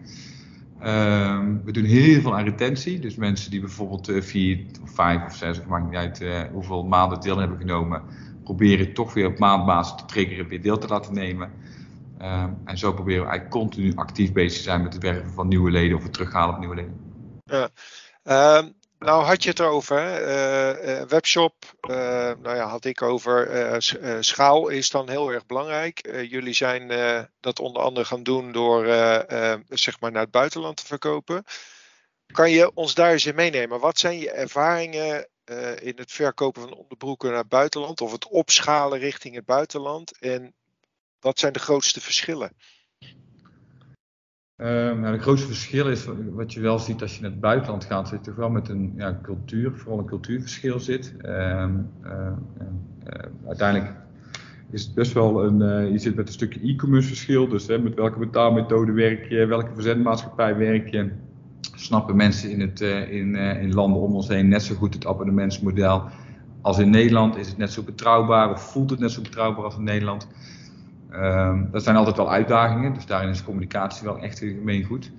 Um, 0.84 1.64
we 1.64 1.72
doen 1.72 1.84
heel 1.84 2.22
veel 2.22 2.38
aan 2.38 2.44
retentie. 2.44 3.00
Dus 3.00 3.16
mensen 3.16 3.52
die 3.52 3.60
bijvoorbeeld 3.60 4.10
uh, 4.10 4.22
vier 4.22 4.66
of 4.84 4.92
vijf 4.92 5.26
of 5.26 5.36
zes, 5.36 5.60
of 5.60 5.66
maakt 5.66 5.86
niet 5.86 5.96
uit 5.96 6.22
uh, 6.22 6.42
hoeveel 6.52 6.84
maanden 6.84 7.20
deel 7.20 7.38
hebben 7.38 7.58
genomen, 7.58 8.02
proberen 8.44 8.94
toch 8.94 9.14
weer 9.14 9.28
op 9.28 9.40
maandbasis 9.40 9.98
te 9.98 10.06
triggeren, 10.06 10.48
weer 10.48 10.62
deel 10.62 10.78
te 10.78 10.88
laten 10.88 11.14
nemen. 11.14 11.52
Um, 12.22 12.58
en 12.66 12.78
zo 12.78 12.94
proberen 12.94 13.24
we 13.24 13.30
eigenlijk 13.30 13.60
continu 13.60 13.96
actief 13.96 14.32
bezig 14.32 14.58
te 14.58 14.64
zijn 14.64 14.84
met 14.84 14.94
het 14.94 15.04
werven 15.04 15.32
van 15.32 15.48
nieuwe 15.48 15.72
leden 15.72 15.98
of 15.98 16.04
het 16.04 16.14
terughalen 16.14 16.54
op 16.54 16.60
nieuwe 16.60 16.76
leden. 16.76 17.00
Um, 18.24 18.74
nou 19.06 19.24
had 19.24 19.44
je 19.44 19.50
het 19.50 19.62
over, 19.62 20.28
uh, 20.28 21.00
uh, 21.00 21.02
webshop, 21.02 21.54
uh, 21.90 21.96
nou 22.42 22.56
ja, 22.56 22.68
had 22.68 22.86
ik 22.86 23.02
over, 23.02 23.76
schaal 24.20 24.68
is 24.68 24.90
dan 24.90 25.10
heel 25.10 25.30
erg 25.30 25.46
belangrijk. 25.46 26.26
jullie 26.30 26.54
zijn 26.54 26.88
dat 27.40 27.60
onder 27.60 27.82
andere 27.82 28.06
gaan 28.06 28.24
doen 28.24 28.52
door 28.52 28.86
zeg 29.70 30.00
maar 30.00 30.12
naar 30.12 30.22
het 30.22 30.32
buitenland 30.32 30.78
te 30.78 30.86
verkopen. 30.86 31.44
Kan 32.26 32.50
je 32.52 32.74
ons 32.74 32.94
daar 32.94 33.12
eens 33.12 33.26
in 33.26 33.36
meenemen? 33.36 33.80
Wat 33.80 34.00
zijn 34.00 34.20
je 34.20 34.32
ervaringen 34.32 35.30
in 35.82 35.94
het 35.96 36.12
verkopen 36.12 36.62
van 36.62 36.74
onderbroeken 36.74 37.30
naar 37.30 37.40
het 37.40 37.50
buitenland 37.50 38.02
of 38.02 38.12
het 38.12 38.28
opschalen 38.28 39.00
richting 39.00 39.36
het 39.36 39.46
buitenland? 39.46 40.20
En 40.20 40.54
wat 41.20 41.40
zijn 41.40 41.54
de 41.54 41.60
grootste 41.60 42.02
verschillen? 42.02 42.56
Um, 44.58 45.00
nou, 45.00 45.14
het 45.14 45.22
grootste 45.22 45.48
verschil 45.48 45.90
is, 45.90 46.08
wat 46.32 46.54
je 46.54 46.60
wel 46.60 46.80
ziet 46.80 47.02
als 47.02 47.16
je 47.16 47.22
naar 47.22 47.32
het 47.32 47.40
buitenland 47.40 47.86
gaat, 47.86 48.08
zit 48.08 48.24
toch 48.24 48.36
wel 48.36 48.50
met 48.50 48.70
een 48.70 48.94
ja, 48.98 49.20
cultuur, 49.22 49.72
vooral 49.76 50.00
een 50.00 50.06
cultuurverschil 50.06 50.80
zit. 50.80 51.14
Um, 51.26 51.90
uh, 52.04 52.12
uh, 52.12 53.20
uiteindelijk 53.48 53.94
is 54.70 54.84
het 54.84 54.94
best 54.94 55.14
wel 55.14 55.44
een, 55.44 55.62
uh, 55.62 55.92
je 55.92 55.98
zit 55.98 56.16
met 56.16 56.28
een 56.28 56.34
stukje 56.34 56.60
e-commerce 56.60 57.08
verschil, 57.08 57.48
dus 57.48 57.68
hè, 57.68 57.78
met 57.78 57.96
welke 57.96 58.20
betaalmethode 58.20 58.92
werk 58.92 59.30
je, 59.30 59.46
welke 59.46 59.74
verzendmaatschappij 59.74 60.58
werk 60.58 60.88
je. 60.88 61.12
Snappen 61.76 62.16
mensen 62.16 62.50
in, 62.50 62.62
het, 62.62 62.82
in, 63.10 63.36
in 63.36 63.74
landen 63.74 64.02
om 64.02 64.16
ons 64.16 64.28
heen 64.28 64.48
net 64.48 64.64
zo 64.64 64.76
goed 64.76 64.94
het 64.94 65.06
abonnementsmodel 65.06 66.04
als 66.62 66.80
in 66.80 66.90
Nederland? 66.90 67.38
Is 67.38 67.48
het 67.48 67.58
net 67.58 67.72
zo 67.72 67.84
betrouwbaar 67.84 68.52
of 68.52 68.72
voelt 68.72 68.90
het 68.90 69.00
net 69.00 69.12
zo 69.12 69.22
betrouwbaar 69.22 69.64
als 69.64 69.78
in 69.78 69.84
Nederland? 69.84 70.28
Um, 71.20 71.68
dat 71.72 71.84
zijn 71.84 71.96
altijd 71.96 72.18
wel 72.18 72.32
uitdagingen, 72.32 72.94
dus 72.94 73.06
daarin 73.06 73.30
is 73.30 73.44
communicatie 73.44 74.08
wel 74.08 74.18
echt 74.18 74.40
gemeen 74.40 74.84
goed. 74.84 75.12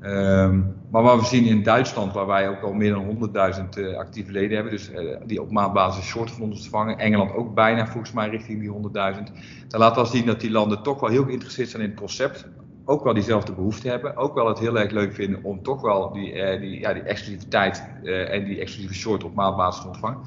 Um, 0.00 0.74
maar 0.90 1.02
wat 1.02 1.20
we 1.20 1.26
zien 1.26 1.44
in 1.44 1.62
Duitsland, 1.62 2.12
waar 2.12 2.26
wij 2.26 2.48
ook 2.48 2.62
al 2.62 2.72
meer 2.72 2.92
dan 2.92 3.30
100.000 3.74 3.78
uh, 3.78 3.96
actieve 3.96 4.32
leden 4.32 4.54
hebben, 4.54 4.72
dus 4.72 4.90
uh, 4.90 5.16
die 5.26 5.42
op 5.42 5.50
maandbasis 5.50 6.04
short 6.04 6.30
van 6.30 6.42
ons 6.42 6.58
ontvangen. 6.58 6.98
Engeland 6.98 7.34
ook 7.34 7.54
bijna 7.54 7.86
volgens 7.86 8.12
mij 8.12 8.28
richting 8.28 8.60
die 8.60 8.90
100.000. 9.16 9.22
Dat 9.68 9.80
laat 9.80 9.94
wel 9.94 10.06
zien 10.06 10.26
dat 10.26 10.40
die 10.40 10.50
landen 10.50 10.82
toch 10.82 11.00
wel 11.00 11.10
heel 11.10 11.24
geïnteresseerd 11.24 11.68
zijn 11.68 11.82
in 11.82 11.88
het 11.88 11.98
concept. 11.98 12.48
Ook 12.84 13.04
wel 13.04 13.14
diezelfde 13.14 13.52
behoefte 13.52 13.88
hebben. 13.88 14.16
Ook 14.16 14.34
wel 14.34 14.48
het 14.48 14.58
heel 14.58 14.78
erg 14.78 14.90
leuk 14.90 15.12
vinden 15.12 15.42
om 15.42 15.62
toch 15.62 15.80
wel 15.80 16.12
die, 16.12 16.34
uh, 16.34 16.60
die, 16.60 16.80
ja, 16.80 16.92
die 16.92 17.02
exclusiviteit 17.02 17.84
en 18.04 18.44
die 18.44 18.60
exclusieve 18.60 18.94
short 18.94 19.24
op 19.24 19.34
maandbasis 19.34 19.82
te 19.82 19.88
ontvangen. 19.88 20.18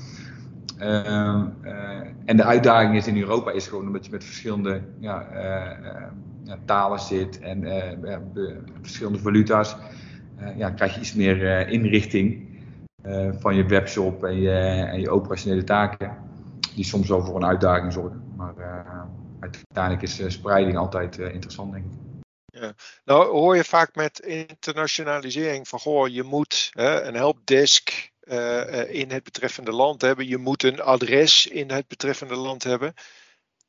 Uh, 0.81 1.41
uh, 1.63 1.99
en 2.25 2.37
de 2.37 2.43
uitdaging 2.43 2.95
is 2.95 3.07
in 3.07 3.17
Europa 3.17 3.51
is 3.51 3.67
gewoon 3.67 3.85
omdat 3.85 4.05
je 4.05 4.11
met 4.11 4.23
verschillende 4.23 4.81
ja, 4.99 5.27
uh, 5.33 6.53
talen 6.65 6.99
zit 6.99 7.39
en 7.39 7.63
verschillende 8.81 9.19
valuta's. 9.19 9.75
ja, 10.57 10.69
krijg 10.69 10.93
je 10.93 10.99
iets 10.99 11.13
meer 11.13 11.67
inrichting 11.67 12.47
van 13.39 13.55
je 13.55 13.65
webshop 13.65 14.23
en 14.23 14.39
je, 14.39 14.59
en 14.91 14.99
je 14.99 15.09
operationele 15.09 15.63
taken. 15.63 16.17
Die 16.75 16.85
soms 16.85 17.07
wel 17.07 17.25
voor 17.25 17.35
een 17.35 17.45
uitdaging 17.45 17.93
zorgen. 17.93 18.23
Maar 18.35 18.53
uiteindelijk 19.39 20.01
is 20.01 20.33
spreiding 20.33 20.77
altijd 20.77 21.17
interessant, 21.17 21.71
denk 21.71 21.85
ik. 21.85 21.91
Nou 23.05 23.25
hoor 23.31 23.55
je 23.55 23.63
vaak 23.63 23.95
met 23.95 24.19
internationalisering 24.19 25.67
van 25.67 25.79
goh, 25.79 26.07
je 26.07 26.23
moet 26.23 26.69
hè, 26.71 27.01
een 27.01 27.15
helpdesk 27.15 28.11
uh, 28.31 28.93
in 28.93 29.11
het 29.11 29.23
betreffende 29.23 29.71
land 29.71 30.01
hebben. 30.01 30.27
Je 30.27 30.37
moet 30.37 30.63
een 30.63 30.81
adres 30.81 31.47
in 31.47 31.71
het 31.71 31.87
betreffende 31.87 32.35
land 32.35 32.63
hebben. 32.63 32.93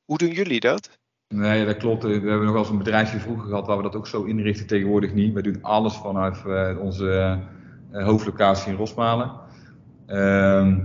Hoe 0.05 0.19
doen 0.19 0.31
jullie 0.31 0.61
dat? 0.61 0.99
Nee, 1.29 1.65
dat 1.65 1.77
klopt. 1.77 2.03
We 2.03 2.11
hebben 2.11 2.43
nog 2.43 2.53
wel 2.53 2.59
eens 2.59 2.71
een 2.71 2.79
bedrijfje 2.79 3.19
vroeger 3.19 3.49
gehad 3.49 3.67
waar 3.67 3.77
we 3.77 3.83
dat 3.83 3.97
ook 3.97 4.07
zo 4.07 4.23
inrichten. 4.23 4.67
Tegenwoordig 4.67 5.13
niet. 5.13 5.35
We 5.35 5.43
doen 5.43 5.63
alles 5.63 5.95
vanuit 5.95 6.43
uh, 6.47 6.79
onze 6.81 7.39
hoofdlocatie 7.93 8.71
in 8.71 8.77
Rosmalen. 8.77 9.33
Ehm, 10.07 10.79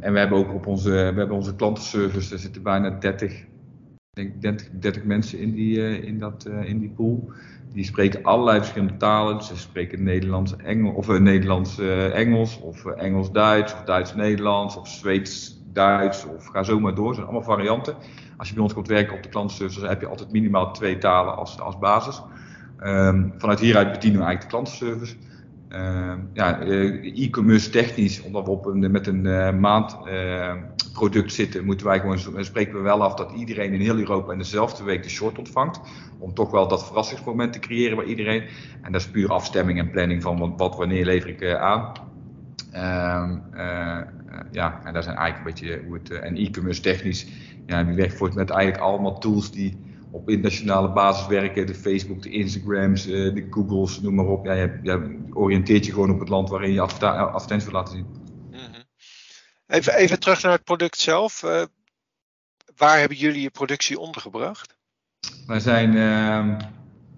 en 0.00 0.12
we 0.12 0.18
hebben 0.18 0.38
ook 0.38 0.54
op 0.54 0.66
onze, 0.66 0.90
we 0.90 0.96
hebben 0.96 1.30
onze 1.30 1.54
klantenservice, 1.54 2.32
er 2.32 2.40
zitten 2.40 2.62
bijna 2.62 2.90
30, 2.90 3.44
denk 4.12 4.42
30, 4.42 4.68
30 4.80 5.04
mensen 5.04 5.38
in 5.38 5.54
die, 5.54 6.00
in 6.00 6.18
dat, 6.18 6.48
in 6.64 6.78
die 6.78 6.90
pool 6.90 7.32
die 7.72 7.84
spreken 7.84 8.22
allerlei 8.22 8.58
verschillende 8.58 8.96
talen. 8.96 9.42
Ze 9.42 9.56
spreken 9.56 10.02
Nederlands, 10.02 10.56
Engels, 10.56 10.94
of 10.94 11.18
Nederlands 11.18 11.78
Engels, 12.12 12.60
of 12.60 12.84
Engels-Duits, 12.84 13.72
of 13.72 13.82
Duits-Nederlands, 13.84 14.76
of 14.76 14.88
Zweeds-Duits, 14.88 16.24
of 16.24 16.46
ga 16.46 16.62
zo 16.62 16.80
maar 16.80 16.94
door. 16.94 17.06
Dat 17.06 17.14
zijn 17.14 17.26
allemaal 17.26 17.56
varianten. 17.56 17.96
Als 18.36 18.48
je 18.48 18.54
bij 18.54 18.62
ons 18.62 18.72
komt 18.72 18.88
werken 18.88 19.16
op 19.16 19.22
de 19.22 19.28
klantenservice, 19.28 19.86
heb 19.86 20.00
je 20.00 20.06
altijd 20.06 20.32
minimaal 20.32 20.72
twee 20.72 20.98
talen 20.98 21.36
als, 21.36 21.60
als 21.60 21.78
basis. 21.78 22.22
Um, 22.80 23.32
vanuit 23.36 23.60
hieruit 23.60 23.92
bedienen 23.92 24.20
we 24.20 24.26
eigenlijk 24.26 24.50
de 24.50 24.56
klantenservice. 24.56 25.16
Uh, 25.74 26.12
ja, 26.32 26.60
e-commerce 27.02 27.70
technisch, 27.70 28.22
omdat 28.22 28.44
we 28.44 28.50
op 28.50 28.66
een, 28.66 28.90
met 28.90 29.06
een 29.06 29.24
uh, 29.24 29.52
maand 29.52 29.96
uh, 30.06 30.54
product 30.92 31.32
zitten, 31.32 31.64
moeten 31.64 31.86
wij 31.86 32.00
gewoon, 32.00 32.44
spreken 32.44 32.74
we 32.74 32.80
wel 32.80 33.02
af 33.02 33.14
dat 33.14 33.32
iedereen 33.32 33.72
in 33.72 33.80
heel 33.80 33.98
Europa 33.98 34.32
in 34.32 34.38
dezelfde 34.38 34.84
week 34.84 35.02
de 35.02 35.08
short 35.08 35.38
ontvangt. 35.38 35.80
Om 36.18 36.34
toch 36.34 36.50
wel 36.50 36.68
dat 36.68 36.86
verrassingsmoment 36.86 37.52
te 37.52 37.58
creëren 37.58 37.96
bij 37.96 38.06
iedereen. 38.06 38.44
En 38.82 38.92
dat 38.92 39.00
is 39.00 39.10
puur 39.10 39.30
afstemming 39.30 39.78
en 39.78 39.90
planning 39.90 40.22
van 40.22 40.38
wat, 40.38 40.52
wat 40.56 40.76
wanneer 40.76 41.04
lever 41.04 41.28
ik 41.28 41.40
uh, 41.40 41.54
aan. 41.54 41.92
Uh, 42.74 44.00
ja, 44.50 44.80
en 44.84 44.92
daar 44.92 45.02
zijn 45.02 45.16
eigenlijk 45.16 45.36
een 45.36 45.66
beetje 45.66 45.82
hoe 45.86 45.94
het. 45.94 46.10
en 46.10 46.36
e-commerce 46.36 46.80
technisch, 46.80 47.26
ja, 47.66 47.84
die 47.84 47.96
werkt 47.96 48.16
voort 48.16 48.34
met 48.34 48.50
eigenlijk 48.50 48.82
allemaal 48.82 49.18
tools 49.18 49.50
die 49.50 49.76
op 50.12 50.28
internationale 50.28 50.92
basis 50.92 51.26
werken. 51.26 51.66
De 51.66 51.74
Facebook, 51.74 52.22
de 52.22 52.30
Instagrams, 52.30 53.04
de 53.04 53.46
Googles, 53.50 54.00
noem 54.00 54.14
maar 54.14 54.26
op. 54.26 54.44
Ja, 54.44 54.52
je, 54.52 54.78
je 54.82 55.18
oriënteert 55.32 55.86
je 55.86 55.92
gewoon 55.92 56.10
op 56.10 56.20
het 56.20 56.28
land 56.28 56.48
waarin 56.48 56.72
je 56.72 56.80
advertenties 56.80 57.64
wil 57.70 57.80
laten 57.80 57.94
zien. 57.94 58.20
Even, 59.72 59.94
even 59.94 60.20
terug 60.20 60.42
naar 60.42 60.52
het 60.52 60.64
product 60.64 60.98
zelf. 60.98 61.42
Uh, 61.42 61.62
waar 62.76 62.98
hebben 62.98 63.16
jullie 63.16 63.42
je 63.42 63.50
productie 63.50 63.98
ondergebracht? 63.98 64.76
Wij 65.46 65.60
zijn 65.60 65.94
uh, 65.94 66.58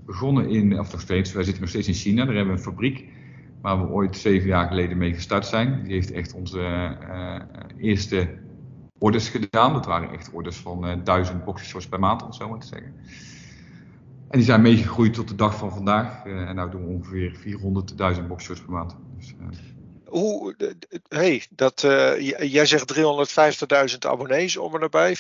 begonnen 0.07 0.49
in, 0.49 0.79
of 0.79 0.93
nog 0.93 1.01
steeds, 1.01 1.33
wij 1.33 1.43
zitten 1.43 1.63
nog 1.63 1.71
steeds 1.71 1.89
in 1.89 1.95
China. 1.95 2.25
Daar 2.25 2.35
hebben 2.35 2.55
we 2.55 2.59
een 2.59 2.67
fabriek 2.67 3.09
waar 3.63 3.87
we 3.87 3.93
ooit 3.93 4.17
zeven 4.17 4.49
jaar 4.49 4.69
geleden 4.69 4.99
mee 4.99 5.15
gestart 5.15 5.47
zijn. 5.47 5.83
Die 5.85 5.93
heeft 5.93 6.11
echt 6.11 6.35
onze 6.35 6.59
uh, 6.59 7.41
eerste 7.79 8.39
orders 9.05 9.29
gedaan. 9.29 9.73
Dat 9.73 9.87
waren 9.87 10.13
echt 10.13 10.31
orders 10.33 10.57
van 10.57 10.89
uh, 10.89 10.95
duizend 11.05 11.45
boxershorts 11.45 11.89
per 11.89 12.01
maand, 12.01 12.23
om 12.23 12.27
het 12.27 12.37
zo 12.37 12.49
maar 12.49 12.59
te 12.59 12.67
zeggen. 12.67 12.95
En 14.29 14.39
die 14.39 14.45
zijn 14.45 14.63
meegegroeid 14.63 15.15
tot 15.15 15.29
de 15.29 15.35
dag 15.35 15.57
van 15.57 15.73
vandaag. 15.73 16.25
Uh, 16.25 16.49
en 16.49 16.57
nu 16.57 16.69
doen 16.71 16.87
we 16.87 16.93
ongeveer 16.93 17.37
400.000 18.17 18.27
boxershorts 18.27 18.61
per 18.61 18.73
maand. 18.73 18.97
Dus, 19.17 19.35
hoe, 20.05 20.57
hey, 21.09 21.43
dat, 21.51 21.83
uh, 21.83 22.21
jij 22.53 22.67
zegt 22.67 22.95
350.000 23.93 23.99
abonnees 23.99 24.57
om 24.57 24.75
en 24.75 24.81
nabij, 24.81 25.17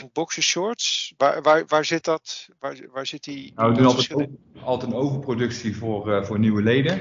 400.000 0.00 0.12
boxershorts. 0.12 1.14
Waar, 1.16 1.42
waar, 1.42 1.64
waar 1.66 1.84
zit 1.84 2.04
dat? 2.04 2.48
Waar, 2.60 2.76
waar 2.92 3.06
zit 3.06 3.24
die? 3.24 3.52
Nou, 3.54 3.70
we 3.70 3.76
doen 3.76 3.86
altijd, 3.86 4.28
altijd 4.62 4.92
een 4.92 4.98
overproductie 4.98 5.76
voor, 5.76 6.08
uh, 6.08 6.24
voor 6.24 6.38
nieuwe 6.38 6.62
leden. 6.62 7.00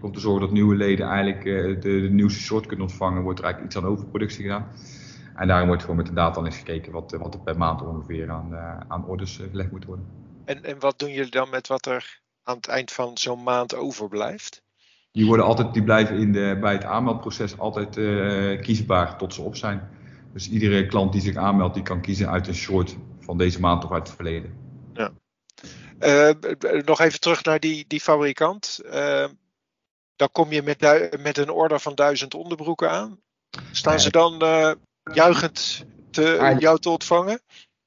Om 0.00 0.12
te 0.12 0.20
zorgen 0.20 0.40
dat 0.40 0.50
nieuwe 0.50 0.76
leden 0.76 1.06
eigenlijk 1.06 1.44
uh, 1.44 1.62
de, 1.62 1.78
de, 1.78 2.08
nieuwste 2.10 2.40
short 2.40 2.66
kunnen 2.66 2.86
ontvangen, 2.86 3.22
wordt 3.22 3.38
er 3.38 3.44
eigenlijk 3.44 3.74
iets 3.74 3.84
aan 3.84 3.90
overproductie 3.90 4.42
gedaan. 4.42 4.68
En 5.36 5.48
daarom 5.48 5.66
wordt 5.66 5.82
gewoon 5.82 5.96
met 5.96 6.06
de 6.06 6.12
data 6.12 6.44
eens 6.44 6.56
gekeken 6.56 6.92
wat, 6.92 7.10
wat 7.12 7.34
er 7.34 7.40
per 7.40 7.58
maand 7.58 7.82
ongeveer 7.82 8.30
aan, 8.30 8.56
aan 8.88 9.06
orders 9.06 9.36
gelegd 9.50 9.70
moet 9.70 9.84
worden. 9.84 10.06
En, 10.44 10.64
en 10.64 10.78
wat 10.78 10.98
doen 10.98 11.12
jullie 11.12 11.30
dan 11.30 11.50
met 11.50 11.68
wat 11.68 11.86
er 11.86 12.20
aan 12.42 12.56
het 12.56 12.68
eind 12.68 12.92
van 12.92 13.18
zo'n 13.18 13.42
maand 13.42 13.74
overblijft? 13.74 14.62
die, 15.12 15.26
worden 15.26 15.46
altijd, 15.46 15.74
die 15.74 15.82
blijven 15.82 16.16
in 16.16 16.32
de, 16.32 16.58
bij 16.60 16.72
het 16.72 16.84
aanmeldproces 16.84 17.58
altijd 17.58 17.96
uh, 17.96 18.60
kiesbaar 18.60 19.18
tot 19.18 19.34
ze 19.34 19.42
op 19.42 19.56
zijn. 19.56 19.88
Dus 20.32 20.50
iedere 20.50 20.86
klant 20.86 21.12
die 21.12 21.20
zich 21.20 21.36
aanmeldt, 21.36 21.74
die 21.74 21.82
kan 21.82 22.00
kiezen 22.00 22.28
uit 22.28 22.46
een 22.46 22.54
short 22.54 22.96
van 23.20 23.38
deze 23.38 23.60
maand 23.60 23.84
of 23.84 23.92
uit 23.92 24.06
het 24.06 24.16
verleden. 24.16 24.54
Ja. 24.94 25.12
Uh, 26.00 26.82
nog 26.84 27.00
even 27.00 27.20
terug 27.20 27.44
naar 27.44 27.60
die, 27.60 27.84
die 27.88 28.00
fabrikant. 28.00 28.80
Uh, 28.84 29.24
dan 30.20 30.28
kom 30.32 30.52
je 30.52 30.62
met, 30.62 30.80
met 31.22 31.38
een 31.38 31.50
order 31.50 31.80
van 31.80 31.94
duizend 31.94 32.34
onderbroeken 32.34 32.90
aan. 32.90 33.18
Staan 33.70 34.00
ze 34.00 34.10
dan 34.10 34.42
juichend 35.12 35.84
te, 36.10 36.56
jou 36.58 36.78
te 36.78 36.90
ontvangen? 36.90 37.40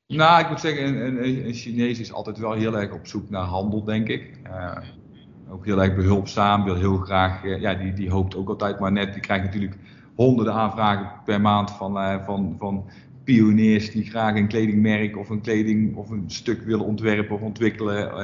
Nou, 0.08 0.42
ik 0.42 0.50
moet 0.50 0.60
zeggen, 0.60 0.86
een, 0.86 1.24
een, 1.24 1.46
een, 1.46 1.54
Chinees 1.54 2.00
is 2.00 2.14
altijd 2.14 2.38
wel 2.38 2.54
heel 2.54 2.78
erg 2.78 2.92
op 2.92 3.08
zoek 3.08 3.30
naar 3.30 3.44
handel, 3.44 3.84
denk 3.84 4.08
ik 4.08 4.38
ook 5.50 5.66
heel 5.66 5.82
erg 5.84 5.96
behulpzaam, 5.96 6.64
wil 6.64 6.76
heel 6.76 6.98
graag, 6.98 7.44
eh, 7.44 7.62
ja, 7.62 7.74
die, 7.74 7.94
die 7.94 8.10
hoopt 8.10 8.36
ook 8.36 8.50
altijd 8.50 8.80
maar 8.80 8.92
net. 8.92 9.14
Die 9.14 9.22
krijgt 9.22 9.46
natuurlijk 9.46 9.76
honderden 10.16 10.54
aanvragen 10.54 11.12
per 11.26 11.42
maand 11.42 11.72
van, 11.72 12.22
van, 12.26 12.56
van 12.60 12.86
pioniers 13.24 13.92
die 13.92 14.04
graag 14.04 14.36
een 14.36 14.48
kledingmerk 14.48 15.18
of 15.18 15.30
een 15.30 15.42
kleding 15.42 15.96
of 15.96 16.10
een 16.10 16.24
stuk 16.28 16.62
willen 16.62 16.86
ontwerpen 16.86 17.36
of 17.36 17.42
ontwikkelen. 17.42 18.16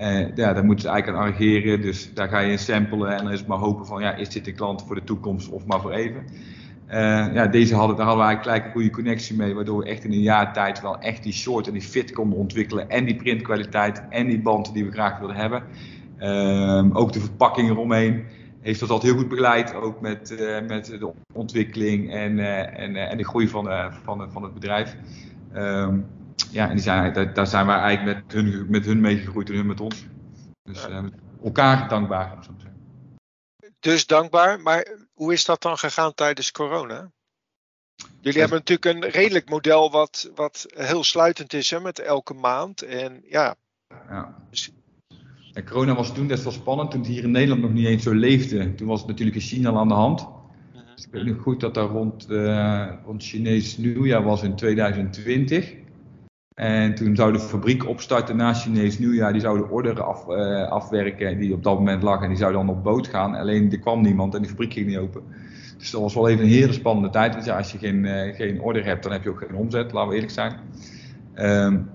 Uh, 0.00 0.36
ja, 0.36 0.52
daar 0.52 0.64
moeten 0.64 0.84
ze 0.84 0.90
eigenlijk 0.90 1.18
aan 1.18 1.32
arrangeren. 1.32 1.80
Dus 1.80 2.14
daar 2.14 2.28
ga 2.28 2.38
je 2.38 2.50
in 2.50 2.58
samplen 2.58 3.10
en 3.10 3.24
dan 3.24 3.32
is 3.32 3.38
het 3.38 3.48
maar 3.48 3.58
hopen 3.58 3.86
van, 3.86 4.02
ja, 4.02 4.14
is 4.14 4.28
dit 4.28 4.46
een 4.46 4.54
klant 4.54 4.82
voor 4.86 4.94
de 4.94 5.04
toekomst 5.04 5.48
of 5.48 5.66
maar 5.66 5.80
voor 5.80 5.92
even. 5.92 6.24
ja, 7.34 7.46
deze 7.46 7.74
hadden, 7.74 7.96
daar 7.96 8.06
hadden 8.06 8.24
we 8.24 8.30
eigenlijk 8.30 8.42
gelijk 8.42 8.64
een 8.64 8.72
goede 8.72 8.90
connectie 8.90 9.36
mee, 9.36 9.54
waardoor 9.54 9.78
we 9.78 9.88
echt 9.88 10.04
in 10.04 10.12
een 10.12 10.20
jaar 10.20 10.52
tijd 10.52 10.80
wel 10.80 10.98
echt 10.98 11.22
die 11.22 11.32
short 11.32 11.66
en 11.66 11.72
die 11.72 11.82
fit 11.82 12.12
konden 12.12 12.38
ontwikkelen 12.38 12.88
en 12.88 13.04
die 13.04 13.16
printkwaliteit 13.16 14.02
en 14.08 14.26
die 14.26 14.40
banden 14.40 14.72
die 14.72 14.84
we 14.84 14.92
graag 14.92 15.18
wilden 15.18 15.36
hebben. 15.36 15.62
Um, 16.20 16.96
ook 16.96 17.12
de 17.12 17.20
verpakking 17.20 17.70
eromheen 17.70 18.24
heeft 18.60 18.80
dat 18.80 18.90
altijd 18.90 19.12
heel 19.12 19.20
goed 19.20 19.30
begeleid. 19.30 19.74
Ook 19.74 20.00
met, 20.00 20.36
uh, 20.40 20.68
met 20.68 20.86
de 20.86 21.12
ontwikkeling 21.32 22.12
en, 22.12 22.38
en, 22.76 22.96
en 22.96 23.16
de 23.16 23.24
groei 23.24 23.48
van, 23.48 23.92
van, 24.04 24.30
van 24.30 24.42
het 24.42 24.54
bedrijf. 24.54 24.96
Um, 25.54 26.06
ja, 26.50 26.68
en 26.68 26.74
die 26.74 26.82
zijn, 26.82 27.12
daar, 27.12 27.34
daar, 27.34 27.46
zijn 27.46 27.66
wij 27.66 27.78
eigenlijk 27.78 28.22
met 28.22 28.32
hun, 28.32 28.66
met 28.68 28.84
hun 28.84 29.00
meegegroeid 29.00 29.48
en 29.48 29.54
hun 29.54 29.66
met 29.66 29.80
ons. 29.80 30.06
Dus 30.62 30.86
elkaar 31.42 31.88
dankbaar. 31.88 32.44
Zo 32.44 32.52
dus 33.80 34.06
dankbaar, 34.06 34.60
maar 34.60 34.96
hoe 35.14 35.32
is 35.32 35.44
dat 35.44 35.62
dan 35.62 35.78
gegaan 35.78 36.14
tijdens 36.14 36.52
corona? 36.52 37.10
Jullie 38.20 38.40
hebben 38.40 38.58
natuurlijk 38.58 39.04
een 39.04 39.10
redelijk 39.10 39.48
model 39.48 39.90
wat, 39.90 40.30
wat 40.34 40.66
heel 40.68 41.04
sluitend 41.04 41.52
is 41.52 41.70
hè, 41.70 41.80
met 41.80 41.98
elke 41.98 42.34
maand. 42.34 42.82
En 42.82 43.22
ja, 43.24 43.54
ja. 44.08 44.34
En 45.52 45.64
corona 45.64 45.94
was 45.94 46.14
toen 46.14 46.26
best 46.26 46.42
wel 46.42 46.52
spannend, 46.52 46.90
toen 46.90 47.00
het 47.00 47.08
hier 47.08 47.22
in 47.22 47.30
Nederland 47.30 47.60
nog 47.60 47.72
niet 47.72 47.86
eens 47.86 48.02
zo 48.02 48.14
leefde. 48.14 48.74
Toen 48.74 48.88
was 48.88 48.98
het 48.98 49.08
natuurlijk 49.08 49.36
in 49.36 49.42
China 49.42 49.70
al 49.70 49.78
aan 49.78 49.88
de 49.88 49.94
hand. 49.94 50.26
Dus 50.94 51.04
ik 51.04 51.12
weet 51.12 51.24
nog 51.24 51.42
goed 51.42 51.60
dat 51.60 51.74
daar 51.74 51.86
rond, 51.86 52.26
uh, 52.30 52.92
rond 53.04 53.22
Chinees 53.22 53.76
nieuwjaar 53.76 54.22
was 54.22 54.42
in 54.42 54.56
2020. 54.56 55.74
En 56.60 56.94
toen 56.94 57.16
zou 57.16 57.32
de 57.32 57.40
fabriek 57.40 57.88
opstarten 57.88 58.36
na 58.36 58.54
Chinees 58.54 58.98
nieuwjaar. 58.98 59.32
Die 59.32 59.40
zou 59.40 59.58
de 59.58 59.68
order 59.68 60.02
af, 60.02 60.28
uh, 60.28 60.68
afwerken 60.68 61.38
die 61.38 61.54
op 61.54 61.62
dat 61.62 61.78
moment 61.78 62.02
lag. 62.02 62.22
En 62.22 62.28
die 62.28 62.36
zou 62.36 62.52
dan 62.52 62.68
op 62.68 62.82
boot 62.82 63.08
gaan. 63.08 63.34
Alleen 63.34 63.72
er 63.72 63.78
kwam 63.78 64.02
niemand 64.02 64.34
en 64.34 64.40
die 64.40 64.50
fabriek 64.50 64.72
ging 64.72 64.86
niet 64.86 64.96
open. 64.96 65.22
Dus 65.78 65.90
dat 65.90 66.00
was 66.00 66.14
wel 66.14 66.28
even 66.28 66.44
een 66.44 66.50
hele 66.50 66.72
spannende 66.72 67.10
tijd. 67.10 67.34
Want 67.34 67.50
als 67.50 67.72
je 67.72 67.78
geen, 67.78 68.04
uh, 68.04 68.34
geen 68.34 68.60
order 68.60 68.84
hebt, 68.84 69.02
dan 69.02 69.12
heb 69.12 69.22
je 69.22 69.30
ook 69.30 69.38
geen 69.38 69.54
omzet, 69.54 69.92
laten 69.92 70.08
we 70.08 70.14
eerlijk 70.14 70.32
zijn. 70.32 70.52
Um, 71.38 71.88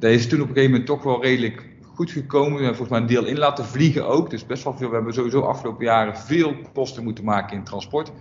is 0.00 0.28
toen 0.28 0.40
op 0.40 0.48
een 0.48 0.54
gegeven 0.54 0.70
moment 0.70 0.88
toch 0.88 1.02
wel 1.02 1.22
redelijk 1.22 1.67
goed 1.98 2.10
gekomen. 2.10 2.52
Hebben 2.52 2.76
volgens 2.76 2.88
mij 2.88 3.00
een 3.00 3.06
deel 3.06 3.24
in 3.24 3.38
laten 3.38 3.64
vliegen 3.64 4.06
ook. 4.06 4.30
Dus 4.30 4.46
best 4.46 4.64
wel 4.64 4.76
veel. 4.76 4.88
We 4.88 4.94
hebben 4.94 5.14
sowieso 5.14 5.40
afgelopen 5.40 5.84
jaren 5.84 6.16
veel 6.16 6.54
kosten 6.72 7.04
moeten 7.04 7.24
maken 7.24 7.56
in 7.56 7.64
transport. 7.64 8.12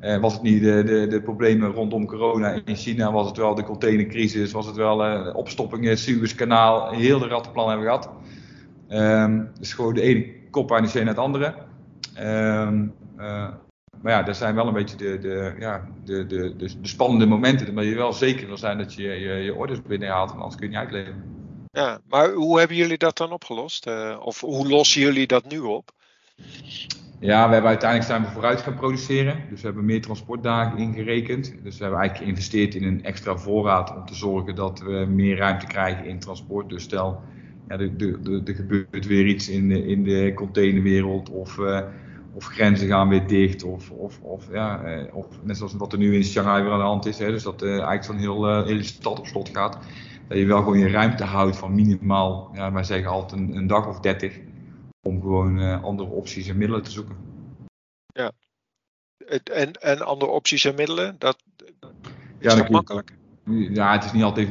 Uh, 0.00 0.16
was 0.18 0.32
het 0.32 0.42
niet 0.42 0.62
de, 0.62 0.82
de, 0.82 1.06
de, 1.06 1.22
problemen 1.22 1.70
rondom 1.70 2.06
corona 2.06 2.60
in 2.64 2.76
China, 2.76 3.12
was 3.12 3.26
het 3.26 3.36
wel 3.36 3.54
de 3.54 3.62
containercrisis, 3.62 4.52
was 4.52 4.66
het 4.66 4.76
wel 4.76 5.06
uh, 5.06 5.36
opstoppingen, 5.36 5.98
Suezkanaal, 5.98 6.90
heel 6.90 7.18
de 7.18 7.26
rattenplan 7.26 7.68
hebben 7.68 7.86
we 7.86 7.92
gehad. 7.92 8.10
Um, 9.22 9.50
dus 9.58 9.72
gewoon 9.72 9.94
de 9.94 10.00
ene 10.00 10.26
kop 10.50 10.72
aan 10.72 10.84
de 10.84 10.90
naar 10.94 11.06
het 11.06 11.18
andere. 11.18 11.54
Um, 12.20 12.92
uh, 13.18 13.48
maar 14.02 14.12
ja, 14.12 14.22
dat 14.22 14.36
zijn 14.36 14.54
wel 14.54 14.66
een 14.66 14.72
beetje 14.72 14.96
de, 14.96 15.18
de, 15.18 15.54
ja, 15.58 15.88
de, 16.04 16.26
de, 16.26 16.56
de 16.56 16.70
spannende 16.82 17.26
momenten. 17.26 17.74
Maar 17.74 17.84
je 17.84 17.94
wel 17.94 18.12
zeker 18.12 18.46
wil 18.46 18.56
zijn 18.56 18.78
dat 18.78 18.94
je 18.94 19.02
je, 19.02 19.32
je 19.34 19.54
orders 19.54 19.82
binnenhaalt, 19.82 20.28
want 20.28 20.40
anders 20.40 20.60
kun 20.60 20.70
je 20.70 20.76
niet 20.76 20.84
uitleveren. 20.84 21.45
Ja, 21.76 22.00
maar 22.08 22.32
hoe 22.32 22.58
hebben 22.58 22.76
jullie 22.76 22.98
dat 22.98 23.16
dan 23.16 23.32
opgelost? 23.32 23.86
Uh, 23.86 24.16
of 24.20 24.40
hoe 24.40 24.68
lossen 24.68 25.00
jullie 25.00 25.26
dat 25.26 25.50
nu 25.50 25.58
op? 25.58 25.90
Ja, 27.20 27.46
we 27.46 27.52
hebben 27.52 27.70
uiteindelijk 27.70 28.10
zijn 28.10 28.26
vooruit 28.26 28.60
gaan 28.60 28.74
produceren. 28.74 29.42
Dus 29.50 29.60
we 29.60 29.66
hebben 29.66 29.84
meer 29.84 30.02
transportdagen 30.02 30.78
ingerekend. 30.78 31.44
Dus 31.62 31.76
we 31.76 31.82
hebben 31.82 32.00
eigenlijk 32.00 32.16
geïnvesteerd 32.16 32.74
in 32.74 32.84
een 32.84 33.04
extra 33.04 33.36
voorraad 33.36 33.96
om 33.96 34.06
te 34.06 34.14
zorgen 34.14 34.54
dat 34.54 34.80
we 34.80 35.06
meer 35.08 35.36
ruimte 35.36 35.66
krijgen 35.66 36.04
in 36.04 36.18
transport. 36.18 36.68
Dus 36.68 36.82
stel, 36.82 37.20
ja, 37.68 37.78
er, 37.78 37.90
gebeurt 38.44 39.06
weer 39.06 39.26
iets 39.26 39.48
in 39.48 39.68
de, 39.68 39.86
in 39.86 40.04
de 40.04 40.32
containerwereld 40.34 41.30
of, 41.30 41.58
uh, 41.58 41.80
of 42.34 42.44
grenzen 42.44 42.88
gaan 42.88 43.08
weer 43.08 43.26
dicht. 43.26 43.62
Of, 43.62 43.90
of, 43.90 44.20
of, 44.20 44.48
ja, 44.52 44.84
uh, 44.84 45.14
of 45.14 45.26
net 45.42 45.56
zoals 45.56 45.74
wat 45.74 45.92
er 45.92 45.98
nu 45.98 46.14
in 46.14 46.24
Shanghai 46.24 46.62
weer 46.62 46.72
aan 46.72 46.78
de 46.78 46.84
hand 46.84 47.06
is. 47.06 47.18
Hè, 47.18 47.30
dus 47.30 47.42
dat 47.42 47.62
uh, 47.62 47.70
eigenlijk 47.70 48.04
zo'n 48.04 48.18
heel, 48.18 48.64
hele 48.64 48.82
stad 48.82 49.18
op 49.18 49.26
slot 49.26 49.48
gaat. 49.52 49.78
Dat 50.28 50.38
je 50.38 50.46
wel 50.46 50.58
gewoon 50.58 50.78
je 50.78 50.88
ruimte 50.88 51.24
houdt 51.24 51.56
van 51.56 51.74
minimaal, 51.74 52.50
ja, 52.54 52.72
wij 52.72 52.84
zeggen 52.84 53.10
altijd 53.10 53.40
een, 53.40 53.56
een 53.56 53.66
dag 53.66 53.86
of 53.86 54.00
dertig 54.00 54.40
om 55.02 55.20
gewoon 55.20 55.58
uh, 55.58 55.84
andere 55.84 56.08
opties 56.08 56.48
en 56.48 56.56
middelen 56.56 56.82
te 56.82 56.90
zoeken. 56.90 57.16
Ja. 58.06 58.32
En, 59.44 59.72
en 59.72 60.06
andere 60.06 60.30
opties 60.30 60.64
en 60.64 60.74
middelen, 60.74 61.16
dat 61.18 61.42
is 62.38 62.52
ja, 62.52 62.54
dat 62.54 62.68
makkelijk? 62.68 63.16
ja, 63.50 63.92
het 63.92 64.04
is 64.04 64.12
niet 64.12 64.22
altijd 64.22 64.48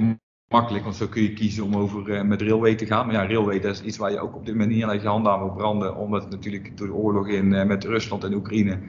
makkelijk, 0.48 0.84
want 0.84 0.96
zo 0.96 1.08
kun 1.08 1.22
je 1.22 1.34
kiezen 1.34 1.63
om 1.63 1.75
over 1.75 2.10
uh, 2.10 2.22
met 2.22 2.41
railway 2.41 2.75
te 2.75 2.86
gaan. 2.86 3.05
Maar 3.05 3.15
ja, 3.15 3.27
railway 3.27 3.60
dat 3.60 3.75
is 3.75 3.82
iets 3.82 3.98
waar 3.98 4.12
je 4.12 4.20
ook 4.20 4.36
op 4.36 4.46
dit 4.46 4.55
manier 4.55 4.94
je 4.94 5.08
handen 5.08 5.32
aan 5.32 5.44
moet 5.44 5.55
branden, 5.55 5.96
omdat 5.96 6.22
het 6.22 6.32
natuurlijk 6.32 6.77
door 6.77 6.88
de 6.88 6.94
oorlog 6.94 7.27
in, 7.27 7.51
uh, 7.51 7.63
met 7.63 7.84
Rusland 7.84 8.24
en 8.24 8.34
Oekraïne 8.34 8.79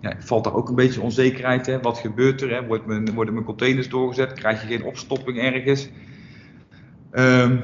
ja, 0.00 0.14
valt 0.18 0.46
er 0.46 0.54
ook 0.54 0.68
een 0.68 0.74
beetje 0.74 1.00
onzekerheid. 1.00 1.66
Hè? 1.66 1.80
Wat 1.80 1.98
gebeurt 1.98 2.42
er? 2.42 2.50
Hè? 2.50 2.66
Wordt 2.66 3.12
worden 3.14 3.34
mijn 3.34 3.46
containers 3.46 3.88
doorgezet? 3.88 4.32
Krijg 4.32 4.60
je 4.60 4.66
geen 4.66 4.84
opstopping 4.84 5.38
ergens? 5.38 5.88
Um, 7.12 7.62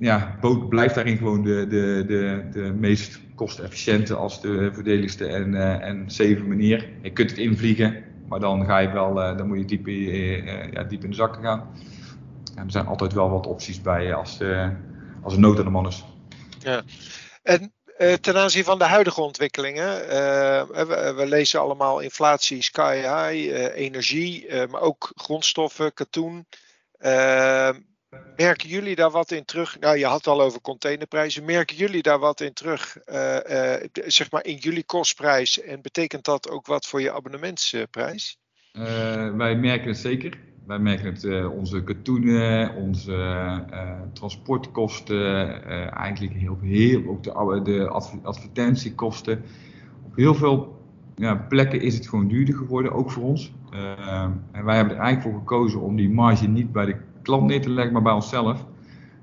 ja, 0.00 0.36
boot 0.40 0.68
blijft 0.68 0.94
daarin 0.94 1.16
gewoon 1.16 1.42
de, 1.42 1.66
de, 1.66 2.04
de, 2.06 2.48
de 2.52 2.72
meest 2.72 3.20
kostefficiënte 3.34 4.14
als 4.14 4.40
de 4.40 4.70
verdedigste 4.72 5.26
en, 5.26 5.52
uh, 5.52 5.86
en 5.86 6.10
zeven 6.10 6.48
manier. 6.48 6.88
Je 7.02 7.12
kunt 7.12 7.30
het 7.30 7.38
invliegen, 7.38 8.04
maar 8.28 8.40
dan 8.40 8.64
ga 8.66 8.78
je 8.78 8.90
wel, 8.90 9.18
uh, 9.18 9.36
dan 9.36 9.46
moet 9.46 9.58
je 9.58 9.64
diep, 9.64 9.86
uh, 9.86 10.72
ja, 10.72 10.84
diep 10.84 11.04
in 11.04 11.10
de 11.10 11.16
zakken 11.16 11.42
gaan. 11.42 11.74
En 12.54 12.64
er 12.64 12.70
zijn 12.70 12.86
altijd 12.86 13.12
wel 13.12 13.30
wat 13.30 13.46
opties 13.46 13.80
bij 13.80 14.14
als, 14.14 14.40
als 15.22 15.34
een 15.34 15.40
nood 15.40 15.58
aan 15.58 15.64
de 15.64 15.70
man 15.70 15.86
is. 15.86 16.04
Ja. 16.58 16.82
En 17.42 17.72
ten 18.20 18.36
aanzien 18.36 18.64
van 18.64 18.78
de 18.78 18.84
huidige 18.84 19.20
ontwikkelingen, 19.20 19.86
we, 19.86 21.12
we, 21.16 21.26
lezen 21.26 21.60
allemaal 21.60 22.00
inflatie 22.00 22.62
sky 22.62 22.96
high, 22.96 23.54
energie, 23.74 24.66
maar 24.70 24.80
ook 24.80 25.12
grondstoffen, 25.14 25.94
katoen. 25.94 26.46
Merken 28.36 28.68
jullie 28.68 28.96
daar 28.96 29.10
wat 29.10 29.30
in 29.30 29.44
terug? 29.44 29.78
Nou, 29.80 29.98
je 29.98 30.04
had 30.04 30.16
het 30.16 30.26
al 30.26 30.42
over 30.42 30.60
containerprijzen. 30.60 31.44
Merken 31.44 31.76
jullie 31.76 32.02
daar 32.02 32.18
wat 32.18 32.40
in 32.40 32.52
terug, 32.52 32.98
uh, 33.06 33.36
uh, 33.50 33.74
zeg 33.92 34.30
maar 34.30 34.44
in 34.44 34.56
jullie 34.56 34.84
kostprijs? 34.84 35.60
En 35.60 35.82
betekent 35.82 36.24
dat 36.24 36.50
ook 36.50 36.66
wat 36.66 36.86
voor 36.86 37.00
je 37.00 37.12
abonnementsprijs? 37.12 38.38
Uh, 38.72 39.36
wij 39.36 39.56
merken 39.56 39.88
het 39.88 39.98
zeker. 39.98 40.38
Wij 40.66 40.78
merken 40.78 41.12
het 41.12 41.48
onze 41.48 41.84
katoenen, 41.84 42.74
onze 42.74 43.64
transportkosten, 44.12 45.62
eigenlijk 45.92 46.34
heel, 46.34 46.58
heel 46.62 47.06
ook 47.06 47.22
de, 47.22 47.60
de 47.62 47.88
advertentiekosten. 48.22 49.44
Op 50.04 50.16
heel 50.16 50.34
veel 50.34 50.82
ja, 51.16 51.34
plekken 51.34 51.80
is 51.80 51.94
het 51.94 52.08
gewoon 52.08 52.28
duurder 52.28 52.54
geworden, 52.54 52.92
ook 52.92 53.10
voor 53.10 53.22
ons. 53.22 53.52
en 54.52 54.64
wij 54.64 54.76
hebben 54.76 54.96
er 54.96 55.02
eigenlijk 55.02 55.22
voor 55.22 55.38
gekozen 55.38 55.80
om 55.80 55.96
die 55.96 56.10
marge 56.10 56.48
niet 56.48 56.72
bij 56.72 56.86
de 56.86 56.96
klant 57.22 57.46
neer 57.46 57.60
te 57.60 57.70
leggen, 57.70 57.92
maar 57.92 58.02
bij 58.02 58.12
onszelf. 58.12 58.66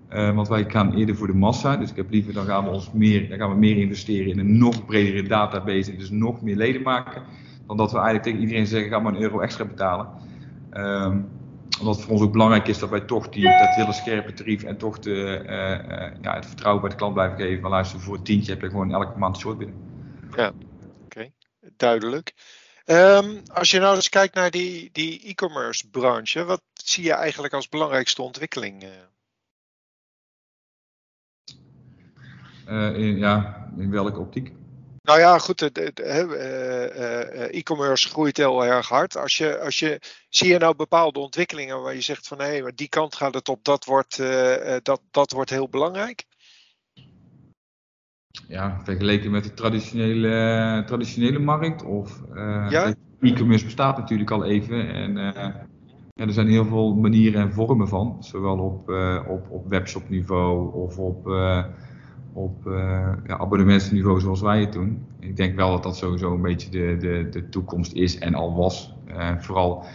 Uh, 0.09 0.35
want 0.35 0.47
wij 0.47 0.65
gaan 0.67 0.93
eerder 0.93 1.15
voor 1.15 1.27
de 1.27 1.33
massa. 1.33 1.77
Dus 1.77 1.89
ik 1.89 1.95
heb 1.95 2.09
liever, 2.09 2.33
dan 2.33 2.45
gaan 2.45 2.63
we, 2.63 2.69
ons 2.69 2.91
meer, 2.91 3.29
dan 3.29 3.37
gaan 3.37 3.49
we 3.49 3.57
meer 3.57 3.77
investeren 3.77 4.31
in 4.31 4.39
een 4.39 4.57
nog 4.57 4.85
bredere 4.85 5.27
database. 5.27 5.91
En 5.91 5.97
dus 5.97 6.09
nog 6.09 6.41
meer 6.41 6.55
leden 6.55 6.81
maken. 6.81 7.23
Dan 7.67 7.77
dat 7.77 7.91
we 7.91 7.97
eigenlijk 7.97 8.25
tegen 8.25 8.39
iedereen 8.39 8.67
zeggen, 8.67 8.89
ga 8.89 8.99
maar 8.99 9.13
een 9.13 9.21
euro 9.21 9.39
extra 9.39 9.65
betalen. 9.65 10.07
Um, 10.73 11.27
omdat 11.79 11.95
het 11.95 12.03
voor 12.03 12.13
ons 12.13 12.21
ook 12.21 12.31
belangrijk 12.31 12.67
is 12.67 12.79
dat 12.79 12.89
wij 12.89 12.99
toch 12.99 13.29
die, 13.29 13.43
dat 13.43 13.75
hele 13.75 13.93
scherpe 13.93 14.33
tarief 14.33 14.63
en 14.63 14.77
toch 14.77 14.99
de, 14.99 15.43
uh, 15.45 15.97
uh, 15.97 16.11
ja, 16.21 16.35
het 16.35 16.45
vertrouwen 16.45 16.81
bij 16.81 16.91
de 16.91 16.97
klant 16.97 17.13
blijven 17.13 17.37
geven. 17.37 17.61
Maar 17.61 17.71
luister, 17.71 17.99
voor 17.99 18.15
een 18.15 18.23
tientje 18.23 18.51
heb 18.51 18.61
je 18.61 18.69
gewoon 18.69 18.91
elke 18.91 19.19
maand 19.19 19.37
short 19.37 19.57
binnen. 19.57 19.75
Ja, 20.35 20.51
oké. 21.05 21.29
Duidelijk. 21.77 22.33
Um, 22.89 23.43
als 23.53 23.71
je 23.71 23.79
nou 23.79 23.95
eens 23.95 24.09
kijkt 24.09 24.35
naar 24.35 24.51
die, 24.51 24.89
die 24.91 25.23
e-commerce 25.23 25.89
branche, 25.89 26.43
wat 26.43 26.61
zie 26.73 27.03
je 27.03 27.13
eigenlijk 27.13 27.53
als 27.53 27.69
belangrijkste 27.69 28.21
ontwikkeling? 28.21 28.83
Uh, 32.67 32.97
in, 32.97 33.17
ja, 33.17 33.67
in 33.77 33.91
welke 33.91 34.19
optiek? 34.19 34.51
Nou 35.01 35.19
ja, 35.19 35.39
goed, 35.39 35.61
e-commerce 37.51 38.09
groeit 38.09 38.37
heel 38.37 38.65
erg 38.65 38.87
hard. 38.87 39.17
Als 39.17 39.37
je, 39.37 39.59
als 39.59 39.79
je, 39.79 40.01
zie 40.29 40.47
je 40.47 40.57
nou 40.57 40.75
bepaalde 40.75 41.19
ontwikkelingen 41.19 41.81
waar 41.81 41.93
je 41.93 42.01
zegt 42.01 42.27
van 42.27 42.39
hé, 42.39 42.57
hey, 42.57 42.71
die 42.75 42.89
kant 42.89 43.15
gaat 43.15 43.33
het 43.33 43.49
op, 43.49 43.63
dat 43.63 43.85
wordt, 43.85 44.17
uh, 44.17 44.75
dat, 44.83 45.01
dat 45.11 45.31
wordt 45.31 45.49
heel 45.49 45.69
belangrijk? 45.69 46.25
Ja, 48.47 48.79
vergeleken 48.83 49.31
met 49.31 49.43
de 49.43 49.53
traditionele, 49.53 50.83
traditionele 50.85 51.39
markt. 51.39 51.83
Of 51.83 52.23
uh, 52.33 52.67
ja? 52.69 52.93
e-commerce 53.19 53.65
bestaat 53.65 53.97
natuurlijk 53.97 54.31
al 54.31 54.45
even. 54.45 54.93
En 54.93 55.17
uh, 55.17 55.31
ja, 56.13 56.25
er 56.25 56.33
zijn 56.33 56.47
heel 56.47 56.65
veel 56.65 56.95
manieren 56.95 57.41
en 57.41 57.53
vormen 57.53 57.87
van. 57.87 58.17
Zowel 58.19 58.57
op, 58.57 58.89
uh, 58.89 59.21
op, 59.27 59.49
op 59.49 59.69
webshopniveau 59.69 60.73
of 60.73 60.97
op, 60.97 61.27
op 62.33 62.61
ja, 63.25 63.37
abonnementsniveau 63.37 64.19
zoals 64.19 64.41
wij 64.41 64.59
het 64.59 64.73
doen. 64.73 65.05
Ik 65.19 65.35
denk 65.35 65.55
wel 65.55 65.71
dat 65.71 65.83
dat 65.83 65.97
sowieso 65.97 66.33
een 66.33 66.41
beetje 66.41 66.69
de, 66.69 66.97
de, 66.99 67.27
de 67.29 67.49
toekomst 67.49 67.93
is 67.93 68.17
en 68.17 68.33
al 68.33 68.55
was. 68.55 68.95
vooral 69.37 69.85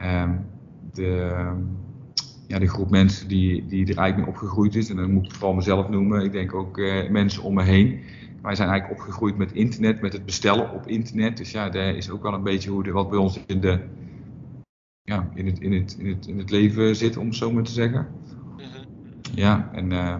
um, 0.00 0.46
de 0.92 1.34
ja, 2.46 2.58
de 2.58 2.68
groep 2.68 2.90
mensen 2.90 3.28
die, 3.28 3.66
die 3.66 3.86
er 3.86 3.98
eigenlijk 3.98 4.16
mee 4.16 4.26
opgegroeid 4.26 4.74
is. 4.74 4.90
En 4.90 4.96
dan 4.96 5.12
moet 5.12 5.24
ik 5.24 5.32
vooral 5.32 5.54
mezelf 5.54 5.88
noemen. 5.88 6.24
Ik 6.24 6.32
denk 6.32 6.54
ook 6.54 6.78
uh, 6.78 7.10
mensen 7.10 7.42
om 7.42 7.54
me 7.54 7.62
heen. 7.62 8.00
Wij 8.42 8.54
zijn 8.54 8.68
eigenlijk 8.68 9.00
opgegroeid 9.00 9.36
met 9.36 9.52
internet, 9.52 10.00
met 10.00 10.12
het 10.12 10.24
bestellen 10.24 10.72
op 10.72 10.86
internet. 10.86 11.36
Dus 11.36 11.50
ja, 11.50 11.68
daar 11.68 11.94
is 11.96 12.10
ook 12.10 12.22
wel 12.22 12.34
een 12.34 12.42
beetje 12.42 12.70
hoe 12.70 12.82
de, 12.82 12.90
wat 12.90 13.10
bij 13.10 13.18
ons 13.18 13.40
in, 13.46 13.60
de, 13.60 13.80
ja, 15.02 15.30
in, 15.34 15.46
het, 15.46 15.60
in, 15.60 15.72
het, 15.72 15.96
in, 15.98 16.06
het, 16.06 16.26
in 16.26 16.38
het 16.38 16.50
leven 16.50 16.96
zit, 16.96 17.16
om 17.16 17.26
het 17.26 17.36
zo 17.36 17.52
maar 17.52 17.62
te 17.62 17.72
zeggen. 17.72 18.08
Mhm. 18.56 18.64
Ja, 19.34 19.70
en 19.72 19.92
uh, 19.92 20.14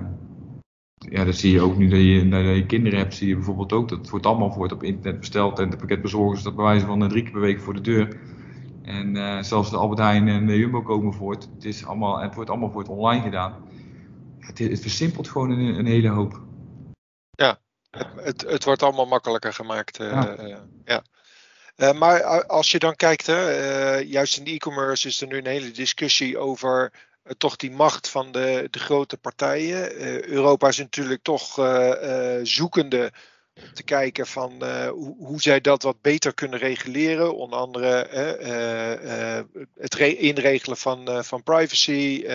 ja, 1.10 1.24
dat 1.24 1.36
zie 1.36 1.52
je 1.52 1.60
ook 1.60 1.76
nu 1.76 1.88
dat 1.88 2.00
je, 2.00 2.28
dat 2.28 2.56
je 2.56 2.66
kinderen 2.66 2.98
hebt, 2.98 3.14
zie 3.14 3.28
je 3.28 3.34
bijvoorbeeld 3.34 3.72
ook. 3.72 3.88
Dat 3.88 3.98
het 3.98 4.10
wordt 4.10 4.26
allemaal 4.26 4.56
wordt 4.56 4.72
op 4.72 4.82
internet 4.82 5.20
besteld. 5.20 5.58
En 5.58 5.70
de 5.70 5.76
pakketbezorgers 5.76 6.42
dat 6.42 6.56
bij 6.56 6.64
wijze 6.64 6.86
van 6.86 7.08
drie 7.08 7.22
keer 7.22 7.32
per 7.32 7.40
week 7.40 7.60
voor 7.60 7.74
de 7.74 7.80
deur. 7.80 8.18
En 8.84 9.14
uh, 9.14 9.42
zelfs 9.42 9.70
de 9.70 9.76
Albert 9.76 10.00
Heijn 10.00 10.28
en 10.28 10.46
de 10.46 10.58
Jumbo 10.58 10.82
komen 10.82 11.14
voort. 11.14 11.48
Het, 11.54 11.64
is 11.64 11.86
allemaal, 11.86 12.18
het 12.18 12.34
wordt 12.34 12.50
allemaal 12.50 12.70
voor 12.70 12.80
het 12.80 12.90
online 12.90 13.22
gedaan. 13.22 13.68
Het, 14.38 14.58
het 14.58 14.80
versimpelt 14.80 15.28
gewoon 15.28 15.50
een, 15.50 15.78
een, 15.78 15.86
hele 15.86 16.08
hoop. 16.08 16.40
Ja, 17.30 17.58
het, 17.90 18.06
het, 18.16 18.40
het 18.40 18.64
wordt 18.64 18.82
allemaal 18.82 19.06
makkelijker 19.06 19.52
gemaakt. 19.52 20.00
Uh, 20.00 20.10
ja. 20.10 20.38
Uh, 20.38 20.56
ja. 20.84 21.02
Uh, 21.76 21.92
maar 21.92 22.46
als 22.46 22.70
je 22.70 22.78
dan 22.78 22.96
kijkt, 22.96 23.26
hè, 23.26 23.96
juist 23.96 24.36
in 24.36 24.46
e-commerce 24.46 25.08
is 25.08 25.20
er 25.20 25.26
nu 25.26 25.38
een 25.38 25.46
hele 25.46 25.70
discussie 25.70 26.38
over 26.38 26.92
toch 27.38 27.56
die 27.56 27.70
macht 27.70 28.08
van 28.08 28.32
de, 28.32 28.68
de 28.70 28.78
grote 28.78 29.16
partijen. 29.16 29.94
Europa 30.30 30.68
is 30.68 30.78
natuurlijk 30.78 31.22
toch 31.22 31.54
zoekende 32.42 33.12
te 33.74 33.82
kijken 33.82 34.26
van 34.26 34.64
hoe, 34.88 35.16
hoe, 35.18 35.40
zij 35.42 35.60
dat 35.60 35.82
wat 35.82 36.00
beter 36.00 36.34
kunnen 36.34 36.58
reguleren. 36.58 37.36
Onder 37.36 37.58
andere 37.58 38.08
het 39.76 39.98
inregelen 39.98 40.76
van, 40.76 41.24
van 41.24 41.42
privacy. 41.42 42.26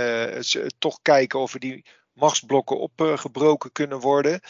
toch 0.78 1.00
kijken 1.02 1.40
of 1.40 1.54
er 1.54 1.60
die 1.60 1.86
machtsblokken 2.14 2.80
opgebroken 2.80 3.72
kunnen 3.72 4.00
worden. 4.00 4.42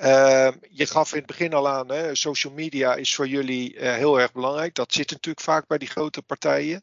Uh, 0.00 0.48
je 0.68 0.86
gaf 0.86 1.12
in 1.12 1.18
het 1.18 1.26
begin 1.26 1.52
al 1.52 1.68
aan, 1.68 1.88
hè, 1.88 2.14
social 2.14 2.52
media 2.52 2.94
is 2.94 3.14
voor 3.14 3.28
jullie 3.28 3.74
heel 3.78 4.20
erg 4.20 4.32
belangrijk. 4.32 4.74
Dat 4.74 4.92
zit 4.92 5.10
natuurlijk 5.10 5.44
vaak 5.44 5.66
bij 5.66 5.78
die 5.78 5.88
grote 5.88 6.22
partijen. 6.22 6.82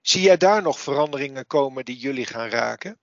Zie 0.00 0.22
jij 0.22 0.36
daar 0.36 0.62
nog 0.62 0.80
veranderingen 0.80 1.46
komen 1.46 1.84
die 1.84 1.96
jullie 1.96 2.26
gaan 2.26 2.48
raken? 2.48 2.98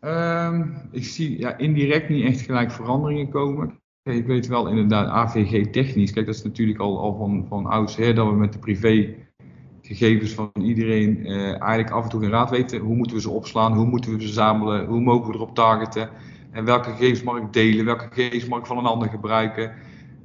Um, 0.00 0.88
ik 0.90 1.04
zie 1.04 1.38
ja, 1.38 1.56
indirect 1.56 2.08
niet 2.08 2.24
echt 2.24 2.40
gelijk 2.40 2.70
veranderingen 2.70 3.28
komen. 3.28 3.80
Ik 4.02 4.26
weet 4.26 4.46
wel 4.46 4.68
inderdaad, 4.68 5.08
AVG 5.08 5.70
technisch. 5.70 6.12
Kijk, 6.12 6.26
dat 6.26 6.34
is 6.34 6.42
natuurlijk 6.42 6.78
al, 6.78 6.98
al 6.98 7.16
van, 7.16 7.44
van 7.48 7.66
oudsher 7.66 8.14
dat 8.14 8.28
we 8.28 8.34
met 8.34 8.52
de 8.52 8.58
privégegevens 8.58 10.32
van 10.32 10.50
iedereen 10.62 11.26
uh, 11.26 11.48
eigenlijk 11.48 11.90
af 11.90 12.04
en 12.04 12.10
toe 12.10 12.20
geen 12.20 12.30
raad 12.30 12.50
weten. 12.50 12.80
Hoe 12.80 12.96
moeten 12.96 13.16
we 13.16 13.22
ze 13.22 13.30
opslaan? 13.30 13.72
Hoe 13.72 13.86
moeten 13.86 14.10
we 14.10 14.20
ze 14.20 14.26
verzamelen? 14.26 14.86
Hoe 14.86 15.00
mogen 15.00 15.30
we 15.30 15.34
erop 15.34 15.54
targeten? 15.54 16.08
En 16.50 16.64
welke 16.64 16.90
gegevens 16.90 17.22
mag 17.22 17.36
ik 17.36 17.52
delen? 17.52 17.84
Welke 17.84 18.08
gegevens 18.12 18.46
mag 18.46 18.58
ik 18.58 18.66
van 18.66 18.78
een 18.78 18.84
ander 18.84 19.08
gebruiken? 19.08 19.72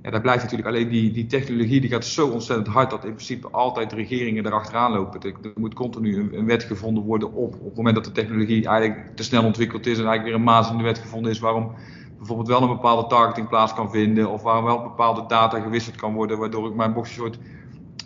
Ja, 0.02 0.10
daar 0.10 0.22
blijft 0.22 0.44
natuurlijk 0.44 0.70
alleen 0.70 0.90
die, 0.90 1.12
die 1.12 1.26
technologie 1.26 1.82
die 1.82 1.90
gaat 1.90 2.06
zo 2.06 2.28
ontzettend 2.28 2.68
hard 2.68 2.90
dat 2.90 3.06
in 3.06 3.14
principe 3.14 3.50
altijd 3.50 3.94
regeringen 3.94 4.46
erachteraan 4.46 4.92
lopen. 4.92 5.22
Er, 5.22 5.52
moet 5.56 5.74
continu 5.74 6.30
een, 6.34 6.46
wet 6.46 6.64
gevonden 6.64 7.04
worden 7.04 7.34
op, 7.34 7.54
op 7.54 7.66
het 7.66 7.76
moment 7.76 7.96
dat 7.96 8.06
de 8.06 8.12
technologie 8.12 8.68
eigenlijk 8.68 9.16
te 9.16 9.24
snel 9.24 9.44
ontwikkeld 9.44 9.86
is 9.86 9.98
en 9.98 10.06
eigenlijk 10.06 10.24
weer 10.24 10.34
een 10.34 10.54
maas 10.54 10.72
in 10.72 10.78
de 10.78 10.84
wet 10.84 10.98
gevonden 10.98 11.32
is 11.32 11.40
waarom 11.40 11.72
bijvoorbeeld 12.18 12.48
wel 12.48 12.62
een 12.62 12.76
bepaalde 12.76 13.08
targeting 13.08 13.48
plaats 13.48 13.74
kan 13.74 13.92
vinden 13.92 14.30
of 14.30 14.42
waarom 14.42 14.64
wel 14.64 14.82
bepaalde 14.82 15.26
data 15.28 15.60
gewisseld 15.60 15.96
kan 15.96 16.14
worden 16.14 16.38
waardoor 16.38 16.68
ik 16.70 16.76
mijn 16.76 16.94
boxshort 16.94 17.40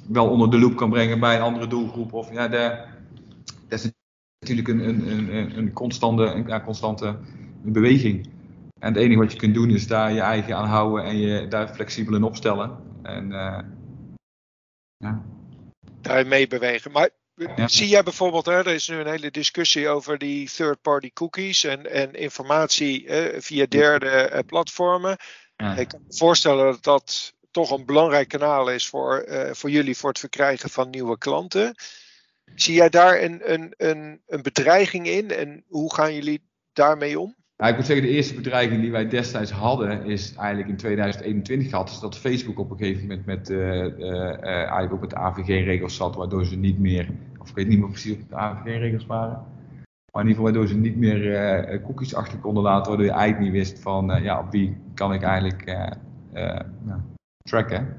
wel 0.07 0.29
onder 0.29 0.49
de 0.51 0.59
loep 0.59 0.75
kan 0.75 0.89
brengen 0.89 1.19
bij 1.19 1.35
een 1.35 1.41
andere 1.41 1.67
doelgroep. 1.67 2.13
Of, 2.13 2.31
ja, 2.31 2.47
dat 2.47 2.73
is 3.67 3.91
natuurlijk 4.39 4.67
een, 4.67 4.89
een, 4.89 5.35
een, 5.35 5.57
een 5.57 5.73
constante, 5.73 6.23
een, 6.23 6.61
constante 6.61 7.15
beweging. 7.61 8.29
En 8.79 8.93
het 8.93 9.01
enige 9.01 9.19
wat 9.19 9.31
je 9.31 9.37
kunt 9.37 9.53
doen 9.53 9.69
is 9.69 9.87
daar 9.87 10.11
je 10.13 10.21
eigen 10.21 10.55
aan 10.55 10.67
houden 10.67 11.05
en 11.05 11.17
je 11.17 11.47
daar 11.47 11.67
flexibel 11.67 12.15
in 12.15 12.23
opstellen. 12.23 12.99
En 13.03 13.31
uh, 13.31 13.59
ja. 14.97 15.25
Daar 16.01 16.27
mee 16.27 16.47
bewegen. 16.47 16.91
Maar 16.91 17.09
zie 17.65 17.87
jij 17.87 18.03
bijvoorbeeld, 18.03 18.45
hè, 18.45 18.53
er 18.53 18.67
is 18.67 18.87
nu 18.87 18.95
een 18.95 19.07
hele 19.07 19.31
discussie 19.31 19.89
over 19.89 20.17
die 20.17 20.49
third-party 20.49 21.11
cookies 21.13 21.63
en, 21.63 21.91
en 21.91 22.13
informatie 22.13 23.05
via 23.37 23.65
derde 23.65 24.09
eh, 24.09 24.39
platformen. 24.45 25.17
Ja. 25.55 25.75
Ik 25.75 25.87
kan 25.87 26.01
me 26.07 26.15
voorstellen 26.15 26.65
dat 26.65 26.83
dat 26.83 27.33
toch 27.51 27.71
een 27.71 27.85
belangrijk 27.85 28.27
kanaal 28.27 28.69
is 28.69 28.87
voor, 28.87 29.25
uh, 29.27 29.51
voor 29.51 29.69
jullie 29.69 29.97
voor 29.97 30.09
het 30.09 30.19
verkrijgen 30.19 30.69
van 30.69 30.89
nieuwe 30.89 31.17
klanten. 31.17 31.75
Zie 32.55 32.73
jij 32.73 32.89
daar 32.89 33.21
een, 33.21 33.53
een, 33.53 33.73
een, 33.77 34.21
een 34.27 34.41
bedreiging 34.41 35.07
in 35.07 35.31
en 35.31 35.63
hoe 35.67 35.93
gaan 35.93 36.13
jullie 36.13 36.41
daarmee 36.73 37.19
om? 37.19 37.35
Nou, 37.57 37.71
ik 37.71 37.77
moet 37.77 37.85
zeggen, 37.85 38.05
de 38.05 38.11
eerste 38.11 38.35
bedreiging 38.35 38.81
die 38.81 38.91
wij 38.91 39.07
destijds 39.07 39.51
hadden, 39.51 40.05
is 40.05 40.35
eigenlijk 40.35 40.69
in 40.69 40.75
2021 40.75 41.69
gehad. 41.69 41.87
Dus 41.87 41.99
dat 41.99 42.17
Facebook 42.17 42.59
op 42.59 42.71
een 42.71 42.77
gegeven 42.77 43.01
moment 43.01 43.25
met, 43.25 43.49
uh, 43.49 43.57
uh, 43.83 44.43
eigenlijk 44.43 44.93
op 44.93 45.01
het 45.01 45.15
AVG-regels 45.15 45.95
zat, 45.95 46.15
waardoor 46.15 46.45
ze 46.45 46.57
niet 46.57 46.79
meer, 46.79 47.09
of 47.37 47.49
ik 47.49 47.55
weet 47.55 47.67
niet 47.67 47.79
meer 47.79 47.89
precies 47.89 48.13
of 48.13 48.17
het 48.17 48.33
AVG-regels 48.33 49.05
waren. 49.05 49.43
Maar 50.11 50.23
in 50.23 50.29
ieder 50.29 50.35
geval 50.35 50.43
waardoor 50.43 50.67
ze 50.67 50.77
niet 50.77 50.97
meer 50.97 51.81
cookies 51.81 52.15
achter 52.15 52.39
konden 52.39 52.63
laten, 52.63 52.87
waardoor 52.87 53.05
je 53.05 53.11
eigenlijk 53.11 53.51
niet 53.51 53.61
wist 53.61 53.79
van, 53.79 54.23
ja, 54.23 54.39
op 54.39 54.51
wie 54.51 54.77
kan 54.93 55.13
ik 55.13 55.21
eigenlijk 55.21 55.77
tracken. 57.43 57.97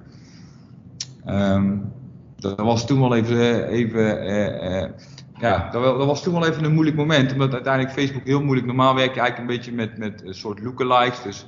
Um, 1.27 1.93
dat 2.37 2.61
was 2.61 2.87
toen 2.87 3.01
wel 3.01 3.17
even, 3.17 3.69
even 3.69 4.95
ja, 5.41 5.69
dat, 5.71 5.83
dat, 5.83 6.07
was 6.07 6.23
toen 6.23 6.33
wel 6.33 6.47
even 6.47 6.65
een 6.65 6.73
moeilijk 6.73 6.97
moment, 6.97 7.33
omdat 7.33 7.53
uiteindelijk 7.53 7.95
Facebook 7.95 8.25
heel 8.25 8.43
moeilijk. 8.43 8.67
Normaal 8.67 8.95
werk 8.95 9.15
je 9.15 9.21
eigenlijk 9.21 9.51
een 9.51 9.57
beetje 9.57 9.73
met, 9.73 9.99
met 9.99 10.23
een 10.25 10.35
soort 10.35 10.61
lookalikes. 10.61 11.23
Dus 11.23 11.47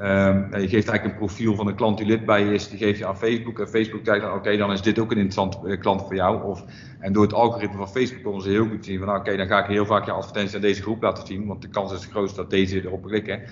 um, 0.00 0.48
je 0.50 0.68
geeft 0.68 0.88
eigenlijk 0.88 1.04
een 1.04 1.16
profiel 1.16 1.54
van 1.54 1.66
een 1.66 1.74
klant 1.74 1.98
die 1.98 2.06
lid 2.06 2.24
bij 2.24 2.44
je 2.44 2.54
is, 2.54 2.68
die 2.68 2.78
geef 2.78 2.98
je 2.98 3.06
aan 3.06 3.16
Facebook. 3.16 3.58
En 3.58 3.68
Facebook 3.68 4.04
kijkt 4.04 4.24
dan, 4.24 4.32
oké, 4.32 4.56
dan 4.56 4.72
is 4.72 4.82
dit 4.82 4.98
ook 4.98 5.10
een 5.10 5.18
interessant 5.18 5.58
uh, 5.64 5.80
klant 5.80 6.02
voor 6.02 6.14
jou. 6.14 6.44
Of, 6.44 6.64
en 7.00 7.12
door 7.12 7.22
het 7.22 7.32
algoritme 7.32 7.76
van 7.76 7.88
Facebook 7.88 8.22
konden 8.22 8.42
ze 8.42 8.48
heel 8.48 8.68
goed 8.68 8.84
zien 8.84 8.98
van, 8.98 9.06
nou, 9.06 9.18
oké, 9.18 9.36
dan 9.36 9.46
ga 9.46 9.58
ik 9.58 9.66
heel 9.66 9.86
vaak 9.86 10.04
je 10.04 10.12
advertenties 10.12 10.54
aan 10.54 10.60
deze 10.60 10.82
groep 10.82 11.02
laten 11.02 11.26
zien, 11.26 11.46
want 11.46 11.62
de 11.62 11.68
kans 11.68 11.92
is 11.92 12.08
groot 12.10 12.36
dat 12.36 12.50
deze 12.50 12.84
erop 12.84 13.02
klikken. 13.02 13.42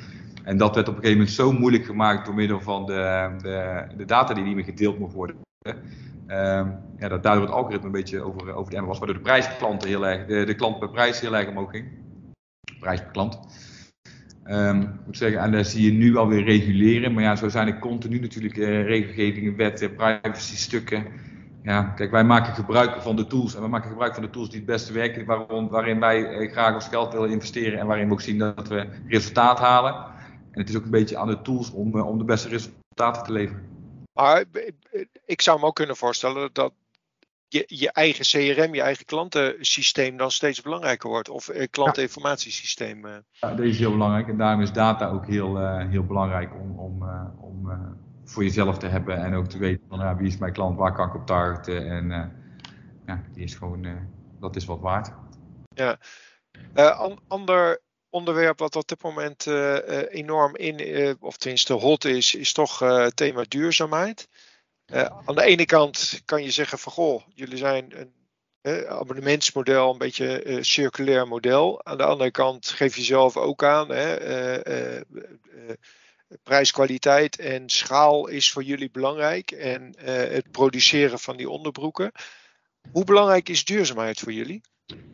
En 0.44 0.56
dat 0.56 0.74
werd 0.74 0.88
op 0.88 0.94
een 0.94 1.00
gegeven 1.00 1.18
moment 1.18 1.36
zo 1.36 1.52
moeilijk 1.52 1.84
gemaakt 1.84 2.26
door 2.26 2.34
middel 2.34 2.60
van 2.60 2.86
de, 2.86 3.30
de, 3.42 3.84
de 3.96 4.04
data 4.04 4.34
die 4.34 4.44
niet 4.44 4.54
meer 4.54 4.64
gedeeld 4.64 4.98
mocht 4.98 5.14
worden. 5.14 5.36
Um, 6.28 6.78
ja, 6.98 7.08
dat 7.08 7.22
daardoor 7.22 7.44
het 7.44 7.54
algoritme 7.54 7.86
een 7.86 7.92
beetje 7.92 8.22
over, 8.22 8.54
over 8.54 8.70
de 8.70 8.76
emmer 8.76 8.90
was, 8.90 8.98
waardoor 8.98 9.16
de 9.16 9.22
prijs 9.22 9.46
per 9.46 9.56
klant 9.56 9.84
heel 9.84 10.06
erg, 10.06 10.26
de, 10.26 10.44
de 10.44 10.54
klant 10.54 10.78
per 10.78 10.90
prijs 10.90 11.20
heel 11.20 11.36
erg 11.36 11.48
omhoog 11.48 11.70
ging. 11.70 11.84
Prijs 12.80 13.00
per 13.00 13.10
klant. 13.10 13.38
Um, 14.44 15.00
moet 15.06 15.16
zeggen, 15.16 15.40
en 15.40 15.52
daar 15.52 15.64
zie 15.64 15.92
je 15.92 15.98
nu 15.98 16.16
alweer 16.16 16.44
reguleren, 16.44 17.12
maar 17.12 17.22
ja, 17.22 17.36
zo 17.36 17.48
zijn 17.48 17.66
er 17.66 17.78
continu 17.78 18.18
natuurlijk 18.18 18.56
uh, 18.56 18.84
regelgevingen, 18.86 19.56
wetten, 19.56 19.94
privacy 19.94 20.56
stukken. 20.56 21.04
Ja, 21.62 21.82
kijk, 21.82 22.10
wij 22.10 22.24
maken 22.24 22.54
gebruik 22.54 23.02
van 23.02 23.16
de 23.16 23.26
tools 23.26 23.54
en 23.54 23.62
we 23.62 23.68
maken 23.68 23.90
gebruik 23.90 24.14
van 24.14 24.22
de 24.22 24.30
tools 24.30 24.48
die 24.48 24.58
het 24.58 24.66
beste 24.66 24.92
werken, 24.92 25.24
waarom, 25.24 25.68
waarin 25.68 26.00
wij 26.00 26.38
uh, 26.38 26.52
graag 26.52 26.74
ons 26.74 26.88
geld 26.88 27.12
willen 27.12 27.30
investeren 27.30 27.78
en 27.78 27.86
waarin 27.86 28.06
we 28.06 28.12
ook 28.12 28.20
zien 28.20 28.38
dat 28.38 28.68
we 28.68 28.86
resultaat 29.08 29.58
halen. 29.58 29.94
En 30.50 30.60
het 30.60 30.68
is 30.68 30.76
ook 30.76 30.84
een 30.84 30.90
beetje 30.90 31.18
aan 31.18 31.28
de 31.28 31.42
tools 31.42 31.72
om, 31.72 31.96
uh, 31.96 32.06
om 32.06 32.18
de 32.18 32.24
beste 32.24 32.48
resultaten 32.48 33.22
te 33.22 33.32
leveren. 33.32 33.75
Maar 34.16 34.44
ik 35.24 35.40
zou 35.40 35.60
me 35.60 35.66
ook 35.66 35.74
kunnen 35.74 35.96
voorstellen 35.96 36.50
dat 36.52 36.72
je, 37.48 37.64
je 37.66 37.92
eigen 37.92 38.24
CRM, 38.24 38.74
je 38.74 38.82
eigen 38.82 39.04
klantensysteem 39.04 40.16
dan 40.16 40.30
steeds 40.30 40.62
belangrijker 40.62 41.08
wordt. 41.08 41.28
Of 41.28 41.48
eh, 41.48 41.66
klanteninformatiesysteem. 41.70 43.06
Ja. 43.06 43.22
ja, 43.32 43.54
dat 43.54 43.66
is 43.66 43.78
heel 43.78 43.90
belangrijk. 43.90 44.28
En 44.28 44.36
daarom 44.36 44.60
is 44.60 44.72
data 44.72 45.08
ook 45.08 45.26
heel, 45.26 45.60
uh, 45.60 45.88
heel 45.88 46.04
belangrijk 46.04 46.54
om, 46.54 46.78
om, 46.78 47.02
uh, 47.02 47.24
om 47.40 47.70
uh, 47.70 47.78
voor 48.24 48.42
jezelf 48.42 48.78
te 48.78 48.86
hebben. 48.86 49.16
En 49.16 49.34
ook 49.34 49.46
te 49.46 49.58
weten 49.58 49.86
van 49.88 50.00
uh, 50.00 50.16
wie 50.16 50.26
is 50.26 50.38
mijn 50.38 50.52
klant, 50.52 50.78
waar 50.78 50.94
kan 50.94 51.08
ik 51.08 51.14
op 51.14 51.26
targeten. 51.26 51.90
En 51.90 52.08
ja, 53.06 53.22
die 53.32 53.44
is 53.44 53.54
gewoon, 53.54 53.86
dat 54.40 54.56
is 54.56 54.64
wat 54.64 54.80
waard. 54.80 55.12
Ja. 55.74 55.98
An 56.74 57.18
ander 57.28 57.80
onderwerp 58.16 58.58
wat 58.58 58.76
op 58.76 58.88
dit 58.88 59.02
moment 59.02 59.46
uh, 59.46 59.76
enorm 60.08 60.56
in, 60.56 60.80
uh, 60.80 61.14
of 61.20 61.36
tenminste 61.36 61.72
hot 61.72 62.04
is, 62.04 62.34
is 62.34 62.52
toch 62.52 62.78
het 62.78 63.16
thema 63.16 63.44
duurzaamheid. 63.48 64.28
aan 65.26 65.34
de 65.34 65.42
ene 65.42 65.64
kant 65.64 66.22
kan 66.24 66.42
je 66.42 66.50
zeggen 66.50 66.78
van 66.78 66.92
goh, 66.92 67.22
jullie 67.34 67.56
zijn 67.56 67.92
een 67.98 68.14
abonnementsmodel, 68.88 69.92
een 69.92 69.98
beetje 69.98 70.58
circulair 70.60 71.28
model. 71.28 71.84
Aan 71.84 71.96
de 71.96 72.04
andere 72.04 72.30
kant 72.30 72.68
geef 72.68 72.96
je 72.96 73.02
zelf 73.02 73.36
ook 73.36 73.64
aan, 73.64 73.86
prijskwaliteit 76.42 77.38
en 77.38 77.68
schaal 77.68 78.26
is 78.26 78.52
voor 78.52 78.62
jullie 78.62 78.90
belangrijk 78.90 79.50
en 79.50 79.94
het 80.04 80.50
produceren 80.50 81.18
van 81.18 81.36
die 81.36 81.50
onderbroeken. 81.50 82.12
Hoe 82.92 83.04
belangrijk 83.04 83.48
is 83.48 83.64
duurzaamheid 83.64 84.20
voor 84.20 84.32
jullie? 84.32 84.62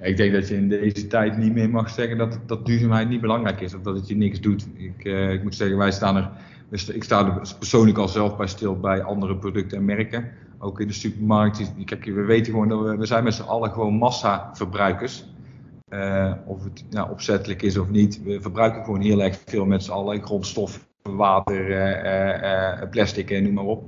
Ik 0.03 0.17
denk 0.17 0.33
dat 0.33 0.49
je 0.49 0.55
in 0.55 0.69
deze 0.69 1.07
tijd 1.07 1.37
niet 1.37 1.53
meer 1.53 1.71
mag 1.71 1.91
zeggen 1.91 2.19
dat, 2.19 2.39
dat 2.47 2.67
duurzaamheid 2.67 3.09
niet 3.09 3.21
belangrijk 3.21 3.61
is 3.61 3.75
of 3.75 3.83
dat 3.83 3.97
het 3.97 4.09
je 4.09 4.17
niks 4.17 4.41
doet. 4.41 4.69
Ik, 4.75 5.05
uh, 5.05 5.33
ik 5.33 5.43
moet 5.43 5.55
zeggen, 5.55 5.77
wij 5.77 5.91
staan 5.91 6.17
er, 6.17 6.31
ik 6.95 7.05
sta 7.05 7.27
er 7.27 7.57
persoonlijk 7.59 7.99
al 7.99 8.09
zelf 8.09 8.37
bij 8.37 8.47
stil 8.47 8.81
bij 8.81 9.03
andere 9.03 9.37
producten 9.37 9.79
en 9.79 9.85
merken. 9.85 10.31
Ook 10.59 10.81
in 10.81 10.87
de 10.87 10.93
supermarkt. 10.93 11.73
Kijk, 11.85 12.05
we 12.05 12.25
weten 12.25 12.53
gewoon 12.53 12.69
dat 12.69 12.83
we, 12.83 12.97
we 12.97 13.07
zijn 13.07 13.25
met 13.25 13.35
z'n 13.35 13.43
allen 13.43 13.71
gewoon 13.71 13.95
massaverbruikers. 13.95 15.31
Uh, 15.89 16.33
of 16.47 16.65
het 16.65 16.85
nou, 16.91 17.11
opzettelijk 17.11 17.63
is 17.63 17.77
of 17.77 17.91
niet. 17.91 18.23
We 18.23 18.41
verbruiken 18.41 18.85
gewoon 18.85 19.01
heel 19.01 19.23
erg 19.23 19.39
veel 19.47 19.65
met 19.65 19.83
z'n 19.83 19.91
allen. 19.91 20.23
Grondstof, 20.23 20.87
water, 21.03 21.71
uh, 21.71 22.91
plastic 22.91 23.31
en 23.31 23.43
noem 23.43 23.55
maar 23.55 23.65
op. 23.65 23.85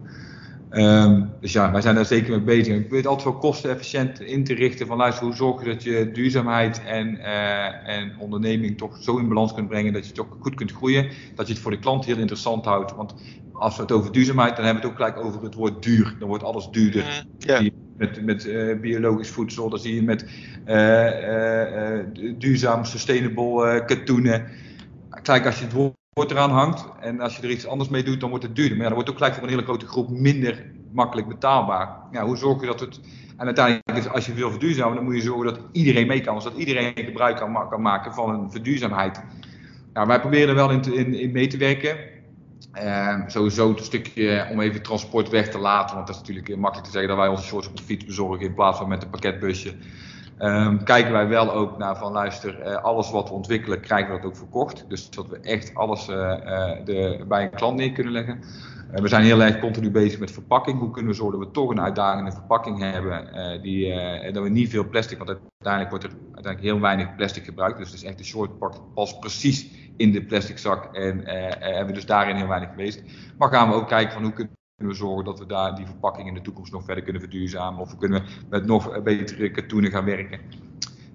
Um, 0.76 1.30
dus 1.40 1.52
ja, 1.52 1.72
wij 1.72 1.80
zijn 1.80 1.94
daar 1.94 2.04
zeker 2.04 2.30
mee 2.30 2.40
bezig. 2.40 2.76
Ik 2.76 2.90
weet 2.90 3.06
altijd 3.06 3.28
wel 3.28 3.38
kostenefficiënt 3.38 4.20
in 4.20 4.44
te 4.44 4.54
richten 4.54 4.86
van 4.86 4.96
luister, 4.96 5.24
hoe 5.24 5.34
zorg 5.34 5.64
je 5.64 5.68
dat 5.68 5.82
je 5.82 6.10
duurzaamheid 6.12 6.82
en, 6.84 7.14
uh, 7.14 7.88
en 7.88 8.12
onderneming 8.18 8.78
toch 8.78 9.02
zo 9.02 9.18
in 9.18 9.28
balans 9.28 9.54
kunt 9.54 9.68
brengen 9.68 9.92
dat 9.92 10.06
je 10.06 10.12
toch 10.12 10.36
goed 10.40 10.54
kunt 10.54 10.72
groeien. 10.72 11.08
Dat 11.34 11.46
je 11.46 11.52
het 11.52 11.62
voor 11.62 11.70
de 11.70 11.78
klant 11.78 12.04
heel 12.04 12.18
interessant 12.18 12.64
houdt. 12.64 12.94
Want 12.94 13.14
als 13.52 13.76
we 13.76 13.82
het 13.82 13.92
over 13.92 14.12
duurzaamheid, 14.12 14.56
dan 14.56 14.64
hebben 14.64 14.82
we 14.82 14.88
het 14.88 14.98
ook 14.98 15.06
gelijk 15.06 15.26
over 15.26 15.42
het 15.42 15.54
woord 15.54 15.82
duur. 15.82 16.16
Dan 16.18 16.28
wordt 16.28 16.44
alles 16.44 16.68
duurder. 16.70 17.02
Mm, 17.02 17.30
ja. 17.38 17.70
Met, 17.96 18.24
met 18.24 18.46
uh, 18.46 18.80
biologisch 18.80 19.30
voedsel, 19.30 19.68
dan 19.68 19.78
zie 19.78 19.94
je 19.94 20.02
met 20.02 20.26
uh, 20.66 21.98
duurzaam, 22.38 22.84
sustainable 22.84 23.84
katoenen. 23.84 24.46
Kijk, 25.22 25.46
als 25.46 25.58
je 25.58 25.64
het 25.64 25.72
woord 25.72 25.92
transport 26.14 26.30
eraan 26.30 26.58
hangt. 26.58 26.84
En 27.00 27.20
als 27.20 27.36
je 27.36 27.42
er 27.42 27.50
iets 27.50 27.66
anders 27.66 27.88
mee 27.88 28.02
doet, 28.02 28.20
dan 28.20 28.28
wordt 28.28 28.44
het 28.44 28.56
duurder. 28.56 28.76
Maar 28.76 28.86
dan 28.86 28.94
wordt 28.94 29.10
ook 29.10 29.16
gelijk 29.16 29.34
voor 29.34 29.42
een 29.42 29.48
hele 29.48 29.62
grote 29.62 29.86
groep 29.86 30.10
minder 30.10 30.64
makkelijk 30.92 31.28
betaalbaar. 31.28 31.96
Ja, 32.12 32.24
hoe 32.24 32.36
zorg 32.36 32.60
je 32.60 32.66
dat 32.66 32.80
het. 32.80 33.00
En 33.36 33.46
uiteindelijk, 33.46 34.06
als 34.06 34.26
je 34.26 34.32
wil 34.34 34.50
verduurzamen, 34.50 34.94
dan 34.94 35.04
moet 35.04 35.14
je 35.14 35.22
zorgen 35.22 35.46
dat 35.46 35.60
iedereen 35.72 36.06
mee 36.06 36.20
kan. 36.20 36.34
Dus 36.34 36.44
dat 36.44 36.56
iedereen 36.56 36.92
gebruik 36.94 37.36
kan, 37.36 37.82
maken 37.82 38.14
van 38.14 38.30
een 38.30 38.50
verduurzaamheid. 38.50 39.20
Nou, 39.92 40.06
wij 40.06 40.20
proberen 40.20 40.48
er 40.48 40.54
wel 40.54 40.70
in, 40.70 40.94
in, 40.94 41.14
in 41.14 41.32
mee 41.32 41.46
te 41.46 41.56
werken. 41.56 41.96
Uh, 42.74 43.20
sowieso 43.26 43.68
een 43.68 43.84
stukje 43.84 44.46
om 44.50 44.60
even 44.60 44.82
transport 44.82 45.28
weg 45.28 45.48
te 45.48 45.58
laten. 45.58 45.94
Want 45.94 46.06
dat 46.06 46.16
is 46.16 46.20
natuurlijk 46.22 46.56
makkelijk 46.56 46.84
te 46.86 46.92
zeggen 46.92 47.08
dat 47.08 47.18
wij 47.18 47.28
onze 47.28 47.44
shorts 47.44 47.68
op 47.68 47.76
de 47.76 47.82
fiets 47.82 48.04
bezorgen 48.04 48.46
in 48.46 48.54
plaats 48.54 48.78
van 48.78 48.88
met 48.88 49.02
een 49.02 49.10
pakketbusje. 49.10 49.74
Um, 50.44 50.84
kijken 50.84 51.12
wij 51.12 51.28
wel 51.28 51.52
ook 51.52 51.78
naar 51.78 51.96
van 51.96 52.12
luister, 52.12 52.66
uh, 52.66 52.74
alles 52.74 53.10
wat 53.10 53.28
we 53.28 53.34
ontwikkelen, 53.34 53.80
krijgen 53.80 54.14
we 54.14 54.16
dat 54.16 54.26
ook 54.26 54.36
verkocht. 54.36 54.84
Dus 54.88 55.10
dat 55.10 55.28
we 55.28 55.40
echt 55.40 55.74
alles 55.74 56.08
uh, 56.08 56.14
de, 56.84 57.24
bij 57.28 57.42
een 57.42 57.50
klant 57.50 57.76
neer 57.76 57.92
kunnen 57.92 58.12
leggen. 58.12 58.40
we 58.90 59.08
zijn 59.08 59.24
heel 59.24 59.42
erg 59.42 59.58
continu 59.58 59.90
bezig 59.90 60.18
met 60.18 60.30
verpakking. 60.30 60.78
Hoe 60.78 60.90
kunnen 60.90 61.10
we 61.10 61.16
zorgen 61.16 61.38
dat 61.38 61.48
we 61.48 61.54
toch 61.54 61.70
een 61.70 61.80
uitdagende 61.80 62.32
verpakking 62.32 62.80
hebben, 62.80 63.62
die, 63.62 63.94
dat 64.32 64.42
we 64.42 64.48
niet 64.48 64.70
veel 64.70 64.88
plastic, 64.88 65.18
want 65.18 65.30
uiteindelijk 65.30 65.90
wordt 65.90 66.04
er 66.04 66.20
uiteindelijk 66.20 66.64
heel 66.64 66.80
weinig 66.80 67.14
plastic 67.14 67.44
gebruikt. 67.44 67.78
Dus 67.78 67.86
het 67.86 67.96
is 67.96 68.04
echt 68.04 68.18
een 68.18 68.24
short 68.24 68.58
pak 68.58 68.94
past 68.94 69.20
precies 69.20 69.70
in 69.96 70.12
de 70.12 70.24
plastic 70.24 70.58
zak 70.58 70.94
en 70.94 71.20
hebben 71.58 71.86
we 71.86 71.92
dus 71.92 72.06
daarin 72.06 72.36
heel 72.36 72.48
weinig 72.48 72.68
geweest. 72.70 73.02
Maar 73.38 73.48
gaan 73.48 73.68
we 73.68 73.74
ook 73.74 73.88
kijken 73.88 74.12
van 74.12 74.22
hoe 74.22 74.32
kunnen 74.32 74.52
kunnen 74.76 74.94
we 74.94 75.00
zorgen 75.00 75.24
dat 75.24 75.38
we 75.38 75.46
daar 75.46 75.74
die 75.74 75.86
verpakking 75.86 76.28
in 76.28 76.34
de 76.34 76.40
toekomst 76.40 76.72
nog 76.72 76.84
verder 76.84 77.04
kunnen 77.04 77.22
verduurzamen. 77.22 77.80
Of 77.80 77.90
we 77.90 77.96
kunnen 77.96 78.24
met 78.48 78.66
nog 78.66 79.02
betere 79.02 79.50
katoenen 79.50 79.90
gaan 79.90 80.04
werken. 80.04 80.40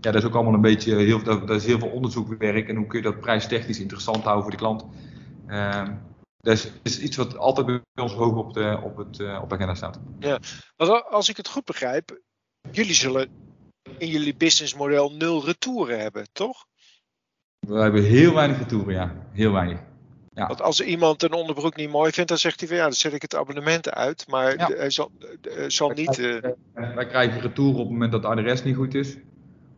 Ja, 0.01 0.11
dat 0.11 0.15
is 0.15 0.25
ook 0.25 0.33
allemaal 0.33 0.53
een 0.53 0.61
beetje, 0.61 0.95
heel, 0.95 1.23
dat, 1.23 1.49
is 1.49 1.65
heel 1.65 1.79
veel 1.79 1.89
onderzoekwerk. 1.89 2.67
En 2.67 2.75
hoe 2.75 2.87
kun 2.87 2.97
je 2.97 3.03
dat 3.03 3.19
prijstechnisch 3.19 3.79
interessant 3.79 4.23
houden 4.23 4.43
voor 4.43 4.51
de 4.51 4.57
klant. 4.57 4.85
Uh, 5.47 5.87
dat 6.37 6.71
is, 6.83 6.99
iets 6.99 7.17
wat 7.17 7.37
altijd 7.37 7.65
bij 7.65 7.81
ons 7.95 8.13
hoog 8.13 8.35
op 8.35 8.53
de, 8.53 8.79
op 8.83 8.97
het, 8.97 9.19
uh, 9.19 9.39
op 9.41 9.49
de 9.49 9.55
agenda 9.55 9.75
staat. 9.75 9.99
Ja, 10.19 10.39
als 11.09 11.29
ik 11.29 11.37
het 11.37 11.47
goed 11.47 11.65
begrijp, 11.65 12.19
jullie 12.71 12.93
zullen 12.93 13.29
in 13.97 14.07
jullie 14.07 14.35
businessmodel 14.35 15.11
nul 15.11 15.45
retouren 15.45 15.99
hebben, 15.99 16.27
toch? 16.31 16.65
We 17.59 17.79
hebben 17.79 18.03
heel 18.03 18.33
weinig 18.33 18.57
retouren, 18.57 18.93
ja. 18.93 19.27
Heel 19.31 19.51
weinig. 19.51 19.79
Ja. 20.39 20.47
Want 20.47 20.61
als 20.61 20.81
iemand 20.81 21.23
een 21.23 21.33
onderbroek 21.33 21.75
niet 21.75 21.89
mooi 21.89 22.11
vindt, 22.11 22.29
dan 22.29 22.37
zegt 22.37 22.59
hij 22.59 22.67
van 22.67 22.77
ja, 22.77 22.83
dan 22.83 22.93
zet 22.93 23.13
ik 23.13 23.21
het 23.21 23.35
abonnement 23.35 23.89
uit. 23.89 24.25
Maar 24.29 24.55
hij 24.55 24.89
zal, 24.89 25.11
zal 25.67 25.89
niet. 25.89 26.09
Krijgen, 26.09 26.55
uh... 26.75 26.95
Wij 26.95 27.07
krijgen 27.07 27.41
retour 27.41 27.71
op 27.71 27.77
het 27.79 27.89
moment 27.89 28.11
dat 28.11 28.23
het 28.23 28.31
adres 28.31 28.63
niet 28.63 28.75
goed 28.75 28.93
is. 28.93 29.17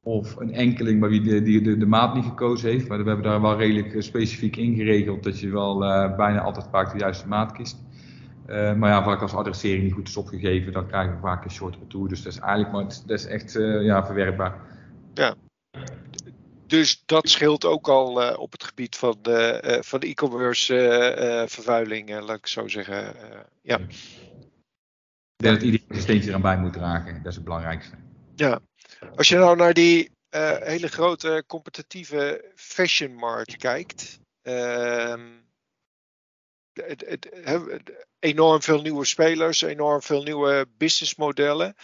Of 0.03 0.35
een 0.35 0.53
enkeling 0.53 0.99
bij 0.99 1.09
wie 1.09 1.21
de, 1.21 1.41
die 1.41 1.61
de, 1.61 1.77
de, 1.77 1.85
maat 1.85 2.15
niet 2.15 2.25
gekozen 2.25 2.69
heeft. 2.69 2.87
Maar 2.87 3.03
we 3.03 3.07
hebben 3.07 3.25
daar 3.25 3.41
wel 3.41 3.57
redelijk 3.57 3.93
eh, 3.93 4.01
specifiek 4.01 4.55
ingeregeld 4.55 5.23
dat 5.23 5.39
je 5.39 5.49
wel 5.49 5.83
uh, 5.83 6.15
bijna 6.15 6.41
altijd 6.41 6.67
vaak 6.71 6.91
de 6.91 6.99
juiste 6.99 7.27
maat 7.27 7.51
kiest. 7.51 7.83
Uh, 8.47 8.73
maar 8.73 8.89
ja, 8.89 9.03
vaak 9.03 9.21
als 9.21 9.33
adressering 9.33 9.83
niet 9.83 9.93
goed 9.93 10.07
is 10.07 10.17
opgegeven, 10.17 10.73
dan 10.73 10.87
krijgen 10.87 11.13
we 11.13 11.21
vaak 11.21 11.43
een 11.43 11.51
short 11.51 11.77
retour. 11.79 12.09
Dus 12.09 12.23
dat 12.23 12.33
is 12.33 12.39
eigenlijk 12.39 12.71
maar, 12.71 12.83
dat 13.05 13.19
is 13.19 13.25
echt 13.25 13.53
ja, 13.81 14.05
verwerkbaar. 14.05 14.55
Ja, 15.13 15.35
dus 16.71 17.03
dat 17.05 17.29
scheelt 17.29 17.65
ook 17.65 17.87
al 17.87 18.21
uh, 18.23 18.39
op 18.39 18.51
het 18.51 18.63
gebied 18.63 18.95
van 18.95 19.17
de, 19.21 19.61
uh, 19.65 19.77
van 19.81 19.99
e-commerce 19.99 21.45
vervuiling, 21.47 22.19
laat 22.19 22.37
ik 22.37 22.47
zo 22.47 22.67
zeggen. 22.67 23.15
ja. 23.61 23.77
Ik 23.77 25.47
denk 25.47 25.55
dat 25.55 25.63
iedereen 25.63 25.85
een 25.87 26.01
steentje 26.01 26.29
eraan 26.29 26.41
bij 26.41 26.57
moet 26.57 26.73
dragen. 26.73 27.15
Dat 27.15 27.31
is 27.31 27.35
het 27.35 27.43
belangrijkste. 27.43 27.95
Ja. 28.35 28.59
Als 29.15 29.27
je 29.27 29.35
nou 29.35 29.55
naar 29.55 29.73
die 29.73 30.11
hele 30.59 30.87
grote 30.87 31.43
competitieve 31.47 32.51
fashionmarkt 32.55 33.57
kijkt. 33.57 34.19
Ehm, 34.41 35.29
het, 36.73 37.03
het, 37.07 37.27
het, 37.43 38.07
enorm 38.19 38.61
veel 38.61 38.81
nieuwe 38.81 39.05
spelers, 39.05 39.61
enorm 39.61 40.01
veel 40.01 40.23
nieuwe 40.23 40.67
businessmodellen. 40.77 41.75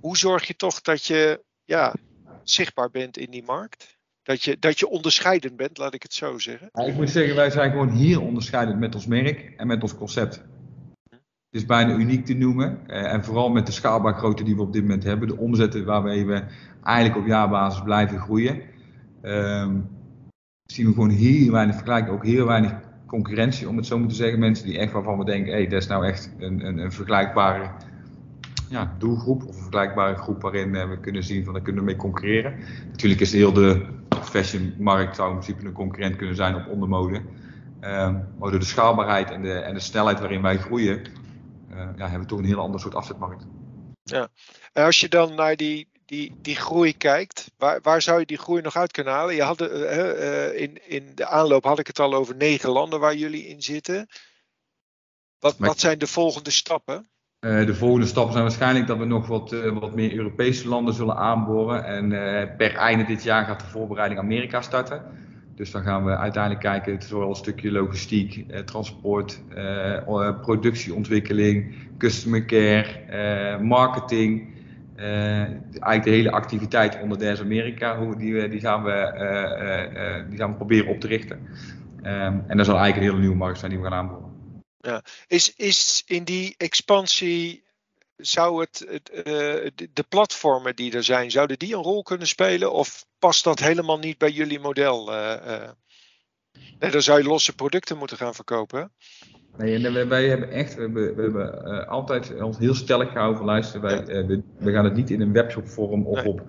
Hoe 0.00 0.16
zorg 0.16 0.46
je 0.46 0.56
toch 0.56 0.80
dat 0.80 1.04
je 1.04 1.44
ja, 1.64 1.94
zichtbaar 2.42 2.90
bent 2.90 3.16
in 3.16 3.30
die 3.30 3.42
markt? 3.42 3.93
Dat 4.24 4.42
je, 4.42 4.56
dat 4.58 4.78
je 4.78 4.88
onderscheidend 4.88 5.56
bent, 5.56 5.78
laat 5.78 5.94
ik 5.94 6.02
het 6.02 6.14
zo 6.14 6.38
zeggen. 6.38 6.68
Ja, 6.72 6.84
ik 6.84 6.94
moet 6.94 7.10
zeggen, 7.10 7.34
wij 7.34 7.50
zijn 7.50 7.70
gewoon 7.70 7.90
heel 7.90 8.22
onderscheidend 8.22 8.78
met 8.78 8.94
ons 8.94 9.06
merk 9.06 9.52
en 9.56 9.66
met 9.66 9.82
ons 9.82 9.94
concept. 9.94 10.34
Het 11.10 11.62
is 11.62 11.66
bijna 11.66 11.94
uniek 11.94 12.26
te 12.26 12.34
noemen. 12.34 12.86
Eh, 12.86 13.12
en 13.12 13.24
vooral 13.24 13.50
met 13.50 13.66
de 13.66 13.72
schaalbaargrootte 13.72 14.44
die 14.44 14.56
we 14.56 14.62
op 14.62 14.72
dit 14.72 14.82
moment 14.82 15.04
hebben. 15.04 15.28
De 15.28 15.36
omzetten 15.36 15.84
waarmee 15.84 16.26
we 16.26 16.44
eigenlijk 16.82 17.16
op 17.16 17.26
jaarbasis 17.26 17.82
blijven 17.82 18.18
groeien. 18.18 18.62
Um, 19.22 19.88
zien 20.64 20.86
we 20.86 20.92
gewoon 20.92 21.10
heel 21.10 21.52
weinig 21.52 21.74
vergelijking. 21.74 22.14
Ook 22.14 22.24
heel 22.24 22.46
weinig 22.46 22.72
concurrentie, 23.06 23.68
om 23.68 23.76
het 23.76 23.86
zo 23.86 23.98
maar 23.98 24.08
te 24.08 24.14
zeggen. 24.14 24.38
Mensen 24.38 24.66
die 24.66 24.78
echt 24.78 24.92
waarvan 24.92 25.18
we 25.18 25.24
denken, 25.24 25.52
hé, 25.52 25.58
hey, 25.58 25.68
dat 25.68 25.82
is 25.82 25.88
nou 25.88 26.06
echt 26.06 26.30
een, 26.38 26.66
een, 26.66 26.78
een 26.78 26.92
vergelijkbare 26.92 27.70
ja, 28.74 28.94
doelgroep. 28.98 29.42
Of 29.42 29.56
een 29.56 29.62
vergelijkbare 29.62 30.16
groep 30.16 30.42
waarin 30.42 30.74
uh, 30.74 30.88
we 30.88 31.00
kunnen 31.00 31.24
zien 31.24 31.44
van, 31.44 31.52
daar 31.52 31.62
kunnen 31.62 31.82
we 31.82 31.90
mee 31.90 31.96
concurreren. 31.96 32.58
Natuurlijk 32.90 33.20
is 33.20 33.32
heel 33.32 33.52
de 33.52 33.86
fashionmarkt 34.22 35.16
zou 35.16 35.30
in 35.30 35.38
principe 35.38 35.66
een 35.66 35.72
concurrent 35.72 36.16
kunnen 36.16 36.36
zijn 36.36 36.54
op 36.54 36.66
ondermode. 36.66 37.16
Um, 37.16 38.28
maar 38.38 38.50
door 38.50 38.58
de 38.58 38.64
schaalbaarheid 38.64 39.30
en 39.30 39.42
de, 39.42 39.52
en 39.52 39.74
de 39.74 39.80
snelheid 39.80 40.20
waarin 40.20 40.42
wij 40.42 40.58
groeien, 40.58 41.06
uh, 41.70 41.88
ja, 41.96 42.02
hebben 42.02 42.20
we 42.20 42.26
toch 42.26 42.38
een 42.38 42.44
heel 42.44 42.58
ander 42.58 42.80
soort 42.80 42.94
afzetmarkt. 42.94 43.46
Ja, 44.02 44.28
en 44.72 44.84
als 44.84 45.00
je 45.00 45.08
dan 45.08 45.34
naar 45.34 45.56
die, 45.56 45.88
die, 46.04 46.34
die 46.42 46.56
groei 46.56 46.96
kijkt, 46.96 47.50
waar, 47.56 47.80
waar 47.82 48.02
zou 48.02 48.18
je 48.18 48.26
die 48.26 48.38
groei 48.38 48.62
nog 48.62 48.76
uit 48.76 48.92
kunnen 48.92 49.12
halen? 49.12 49.34
Je 49.34 49.42
had, 49.42 49.60
uh, 49.60 49.68
uh, 49.68 50.60
in, 50.60 50.88
in 50.88 51.12
de 51.14 51.26
aanloop 51.26 51.64
had 51.64 51.78
ik 51.78 51.86
het 51.86 51.98
al 51.98 52.14
over 52.14 52.36
negen 52.36 52.70
landen 52.70 53.00
waar 53.00 53.14
jullie 53.16 53.46
in 53.46 53.62
zitten. 53.62 54.08
Wat, 55.38 55.56
wat 55.58 55.80
zijn 55.80 55.98
de 55.98 56.06
volgende 56.06 56.50
stappen? 56.50 57.08
Uh, 57.44 57.66
de 57.66 57.74
volgende 57.74 58.06
stappen 58.06 58.32
zijn 58.32 58.44
waarschijnlijk 58.44 58.86
dat 58.86 58.98
we 58.98 59.04
nog 59.04 59.26
wat, 59.26 59.52
uh, 59.52 59.78
wat 59.78 59.94
meer 59.94 60.16
Europese 60.16 60.68
landen 60.68 60.94
zullen 60.94 61.16
aanboren. 61.16 61.84
En 61.84 62.10
uh, 62.10 62.42
per 62.56 62.74
einde 62.74 63.04
dit 63.04 63.22
jaar 63.22 63.44
gaat 63.44 63.60
de 63.60 63.66
voorbereiding 63.66 64.20
Amerika 64.20 64.60
starten. 64.60 65.02
Dus 65.54 65.70
dan 65.70 65.82
gaan 65.82 66.04
we 66.04 66.16
uiteindelijk 66.16 66.62
kijken, 66.62 66.92
het 66.92 67.02
is 67.02 67.08
vooral 67.08 67.28
een 67.28 67.34
stukje 67.34 67.72
logistiek, 67.72 68.44
transport, 68.64 69.42
productieontwikkeling, 70.40 71.74
customer 71.98 72.44
care, 72.44 73.58
marketing. 73.62 74.48
eigenlijk 74.96 76.04
de 76.04 76.10
hele 76.10 76.30
activiteit 76.30 76.98
onder 77.02 77.18
Des 77.18 77.40
Amerika, 77.40 77.98
hoe, 77.98 78.16
die, 78.16 78.48
die, 78.48 78.60
gaan 78.60 78.82
we, 78.82 80.24
die 80.28 80.38
gaan 80.38 80.50
we 80.50 80.56
proberen 80.56 80.88
op 80.88 81.00
te 81.00 81.06
richten. 81.06 81.38
Um, 82.02 82.42
en 82.46 82.56
dat 82.56 82.66
zal 82.66 82.76
eigenlijk 82.78 82.96
een 82.96 83.02
hele 83.02 83.18
nieuwe 83.18 83.36
markt 83.36 83.58
zijn 83.58 83.70
die 83.70 83.80
we 83.80 83.86
gaan 83.86 83.98
aanboren. 83.98 84.23
Ja. 84.84 85.02
Is, 85.26 85.54
is 85.56 86.02
in 86.06 86.24
die 86.24 86.54
expansie, 86.56 87.64
zou 88.16 88.60
het, 88.60 88.86
het 88.88 89.10
uh, 89.14 89.24
de, 89.92 90.04
platformen 90.08 90.76
die 90.76 90.92
er 90.92 91.04
zijn, 91.04 91.30
zouden 91.30 91.58
die 91.58 91.74
een 91.76 91.82
rol 91.82 92.02
kunnen 92.02 92.26
spelen? 92.26 92.72
Of 92.72 93.06
past 93.18 93.44
dat 93.44 93.58
helemaal 93.58 93.98
niet 93.98 94.18
bij 94.18 94.30
jullie 94.30 94.60
model? 94.60 95.12
Uh, 95.12 95.34
uh, 95.46 95.68
nee, 96.78 96.90
dan 96.90 97.02
zou 97.02 97.18
je 97.18 97.28
losse 97.28 97.54
producten 97.54 97.96
moeten 97.96 98.16
gaan 98.16 98.34
verkopen. 98.34 98.92
Nee, 99.56 99.86
en 99.86 100.08
wij 100.08 100.28
hebben 100.28 100.50
echt, 100.50 100.74
we 100.74 100.80
hebben, 100.80 101.16
we 101.16 101.22
hebben 101.22 101.88
altijd 101.88 102.42
ons 102.42 102.58
heel 102.58 102.74
stellig 102.74 103.08
gehouden 103.08 103.36
van 103.36 103.46
luisteren. 103.46 103.82
Wij, 103.82 104.26
we, 104.26 104.42
we, 104.58 104.72
gaan 104.72 104.84
het 104.84 104.94
niet 104.94 105.10
in 105.10 105.20
een 105.20 105.32
webshopvorm 105.32 106.06
of 106.06 106.22
nee. 106.22 106.26
op 106.26 106.42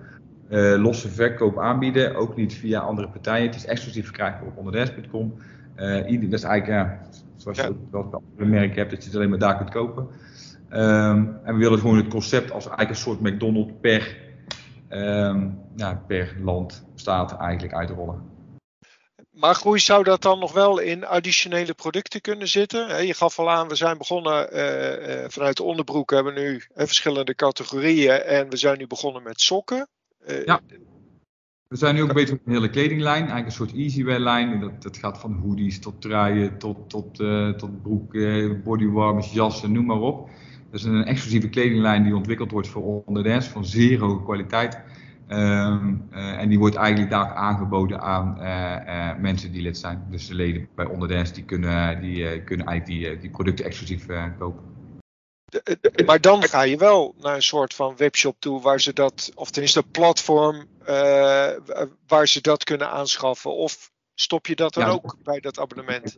losse 0.78 1.08
verkoop 1.08 1.58
aanbieden. 1.58 2.14
Ook 2.14 2.36
niet 2.36 2.54
via 2.54 2.80
andere 2.80 3.08
partijen. 3.08 3.46
Het 3.46 3.56
is 3.56 3.66
exclusief 3.66 4.04
verkrijgbaar 4.04 4.46
op 4.46 4.58
onderdels.com. 5.76 6.30
dat 6.30 6.38
is 6.38 6.44
eigenlijk, 6.44 6.98
Zoals 7.36 7.58
je 7.58 7.74
ook 7.90 8.20
wel 8.36 8.46
merk 8.46 8.76
hebt, 8.76 8.90
dat 8.90 9.00
je 9.00 9.06
het 9.06 9.16
alleen 9.16 9.30
maar 9.30 9.38
daar 9.38 9.56
kunt 9.56 9.70
kopen. 9.70 10.08
Um, 10.70 11.38
en 11.44 11.54
we 11.54 11.56
willen 11.56 11.78
gewoon 11.78 11.96
het 11.96 12.08
concept 12.08 12.50
als 12.50 12.64
eigenlijk 12.64 12.90
een 12.90 13.04
soort 13.04 13.20
McDonald's 13.20 13.72
per, 13.80 14.16
um, 14.88 15.58
ja, 15.76 16.02
per 16.06 16.36
land, 16.42 16.84
staat 16.94 17.36
eigenlijk 17.36 17.74
uitrollen. 17.74 18.34
Maar 19.30 19.54
groei 19.54 19.78
zou 19.78 20.04
dat 20.04 20.22
dan 20.22 20.38
nog 20.38 20.52
wel 20.52 20.78
in 20.78 21.06
additionele 21.06 21.74
producten 21.74 22.20
kunnen 22.20 22.48
zitten? 22.48 23.06
Je 23.06 23.14
gaf 23.14 23.38
al 23.38 23.50
aan, 23.50 23.68
we 23.68 23.74
zijn 23.74 23.98
begonnen 23.98 24.54
uh, 24.54 25.22
uh, 25.22 25.24
vanuit 25.28 25.56
de 25.56 25.62
onderbroek, 25.62 26.10
hebben 26.10 26.34
nu 26.34 26.54
uh, 26.54 26.60
verschillende 26.74 27.34
categorieën 27.34 28.22
en 28.22 28.50
we 28.50 28.56
zijn 28.56 28.78
nu 28.78 28.86
begonnen 28.86 29.22
met 29.22 29.40
sokken. 29.40 29.88
ja. 30.44 30.60
We 31.68 31.76
zijn 31.76 31.94
nu 31.94 32.02
ook 32.02 32.12
bezig 32.12 32.30
met 32.30 32.40
een 32.44 32.52
hele 32.52 32.70
kledinglijn, 32.70 33.18
eigenlijk 33.18 33.46
een 33.46 33.52
soort 33.52 33.72
easywear 33.72 34.18
lijn. 34.18 34.60
Dat, 34.60 34.82
dat 34.82 34.96
gaat 34.96 35.18
van 35.18 35.32
hoodies 35.32 35.80
tot 35.80 36.00
truien, 36.00 36.58
tot, 36.58 36.90
tot, 36.90 37.20
uh, 37.20 37.48
tot 37.48 37.82
broeken, 37.82 38.62
bodywarmers, 38.62 39.32
jassen, 39.32 39.72
noem 39.72 39.86
maar 39.86 40.00
op. 40.00 40.30
Dat 40.70 40.80
is 40.80 40.84
een 40.84 41.04
exclusieve 41.04 41.48
kledinglijn 41.48 42.04
die 42.04 42.16
ontwikkeld 42.16 42.50
wordt 42.50 42.68
voor 42.68 43.02
onderdans 43.04 43.46
van 43.46 43.64
zeer 43.64 44.00
hoge 44.00 44.24
kwaliteit. 44.24 44.80
Um, 45.28 46.02
uh, 46.12 46.40
en 46.40 46.48
die 46.48 46.58
wordt 46.58 46.74
eigenlijk 46.74 47.10
daar 47.10 47.34
aangeboden 47.34 48.00
aan 48.00 48.36
uh, 48.40 49.20
mensen 49.20 49.52
die 49.52 49.62
lid 49.62 49.78
zijn. 49.78 50.02
Dus 50.10 50.26
de 50.26 50.34
leden 50.34 50.68
bij 50.74 50.86
onderdans 50.86 51.32
die 51.32 51.44
kunnen, 51.44 52.00
die, 52.00 52.42
kunnen 52.42 52.66
eigenlijk 52.66 53.00
die, 53.00 53.18
die 53.18 53.30
producten 53.30 53.64
exclusief 53.64 54.06
kopen. 54.38 54.75
Maar 56.06 56.20
dan 56.20 56.42
ga 56.42 56.62
je 56.62 56.76
wel 56.76 57.14
naar 57.18 57.34
een 57.34 57.42
soort 57.42 57.74
van 57.74 57.96
webshop 57.96 58.36
toe 58.38 58.60
waar 58.60 58.80
ze 58.80 58.92
dat, 58.92 59.30
of 59.34 59.50
tenminste 59.50 59.78
een 59.78 59.90
platform 59.90 60.66
uh, 60.88 61.50
waar 62.06 62.28
ze 62.28 62.40
dat 62.40 62.64
kunnen 62.64 62.90
aanschaffen. 62.90 63.54
Of 63.54 63.90
Stop 64.18 64.46
je 64.46 64.56
dat 64.56 64.74
dan 64.74 64.86
Ja. 64.86 64.90
ook 64.92 65.16
bij 65.22 65.40
dat 65.40 65.58
abonnement? 65.58 66.16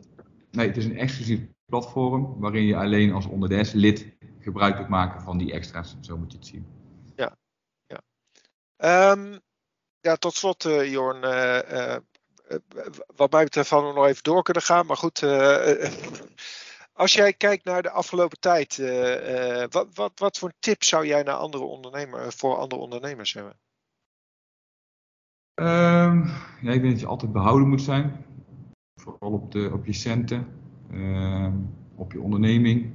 Nee, 0.51 0.67
het 0.67 0.77
is 0.77 0.85
een 0.85 0.97
exclusief 0.97 1.39
platform 1.65 2.39
waarin 2.39 2.65
je 2.65 2.75
alleen 2.75 3.13
als 3.13 3.25
onderdes 3.25 3.71
lid 3.71 4.05
gebruik 4.39 4.75
kunt 4.75 4.87
maken 4.87 5.21
van 5.21 5.37
die 5.37 5.51
extra's. 5.51 5.95
Zo 6.01 6.17
moet 6.17 6.31
je 6.31 6.37
het 6.37 6.47
zien. 6.47 6.65
Ehm, 8.77 9.37
ja, 10.01 10.15
tot 10.15 10.33
slot, 10.35 10.65
eh 10.65 10.91
Jorn. 10.91 11.23
eh, 11.23 11.57
eh, 11.71 11.95
eh, 12.47 12.57
wat 13.15 13.31
mij 13.31 13.43
betreft 13.43 13.69
hadden 13.69 13.89
we 13.89 13.95
nog 13.95 14.05
even 14.07 14.23
door 14.23 14.43
kunnen 14.43 14.63
gaan. 14.63 14.85
Maar 14.85 14.97
goed, 14.97 15.23
eh, 15.23 15.83
eh, 15.85 15.91
als 16.99 17.13
jij 17.13 17.33
kijkt 17.33 17.65
naar 17.65 17.81
de 17.81 17.91
afgelopen 17.91 18.39
tijd, 18.39 18.79
eh, 18.79 19.61
eh, 19.61 19.69
wat, 19.69 19.87
wat, 19.93 20.11
wat 20.15 20.37
voor 20.37 20.51
tips 20.59 20.87
zou 20.87 21.05
jij 21.05 21.23
naar 21.23 21.35
andere 21.35 21.63
ondernemer, 21.63 22.33
voor 22.33 22.55
andere 22.55 22.81
ondernemers 22.81 23.33
hebben? 23.33 23.53
Ehm, 25.53 26.27
ja, 26.61 26.71
ik 26.71 26.81
denk 26.81 26.91
dat 26.91 26.99
je 26.99 27.05
altijd 27.05 27.31
behouden 27.31 27.67
moet 27.67 27.81
zijn. 27.81 28.25
Vooral 29.01 29.31
op, 29.31 29.51
de, 29.51 29.69
op 29.73 29.85
je 29.85 29.93
centen, 29.93 30.47
ehm, 30.91 31.53
op 31.95 32.11
je 32.11 32.21
onderneming. 32.21 32.91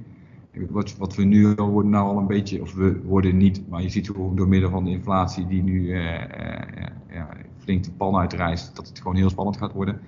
Wat, 0.69 0.97
wat 0.97 1.15
we 1.15 1.23
nu 1.23 1.55
al 1.55 1.69
worden, 1.69 1.91
nou 1.91 2.07
al 2.07 2.17
een 2.17 2.27
beetje, 2.27 2.61
of 2.61 2.73
we 2.73 3.01
worden 3.01 3.37
niet, 3.37 3.69
maar 3.69 3.81
je 3.81 3.89
ziet 3.89 4.05
gewoon 4.05 4.35
door 4.35 4.47
middel 4.47 4.69
van 4.69 4.83
de 4.83 4.89
inflatie 4.91 5.47
die 5.47 5.63
nu 5.63 5.93
eh, 5.93 6.23
eh, 6.23 6.87
ja, 7.09 7.29
flink 7.57 7.83
de 7.83 7.91
pan 7.91 8.15
uitreist, 8.15 8.75
dat 8.75 8.87
het 8.87 8.97
gewoon 8.97 9.15
heel 9.15 9.29
spannend 9.29 9.57
gaat 9.57 9.73
worden. 9.73 10.01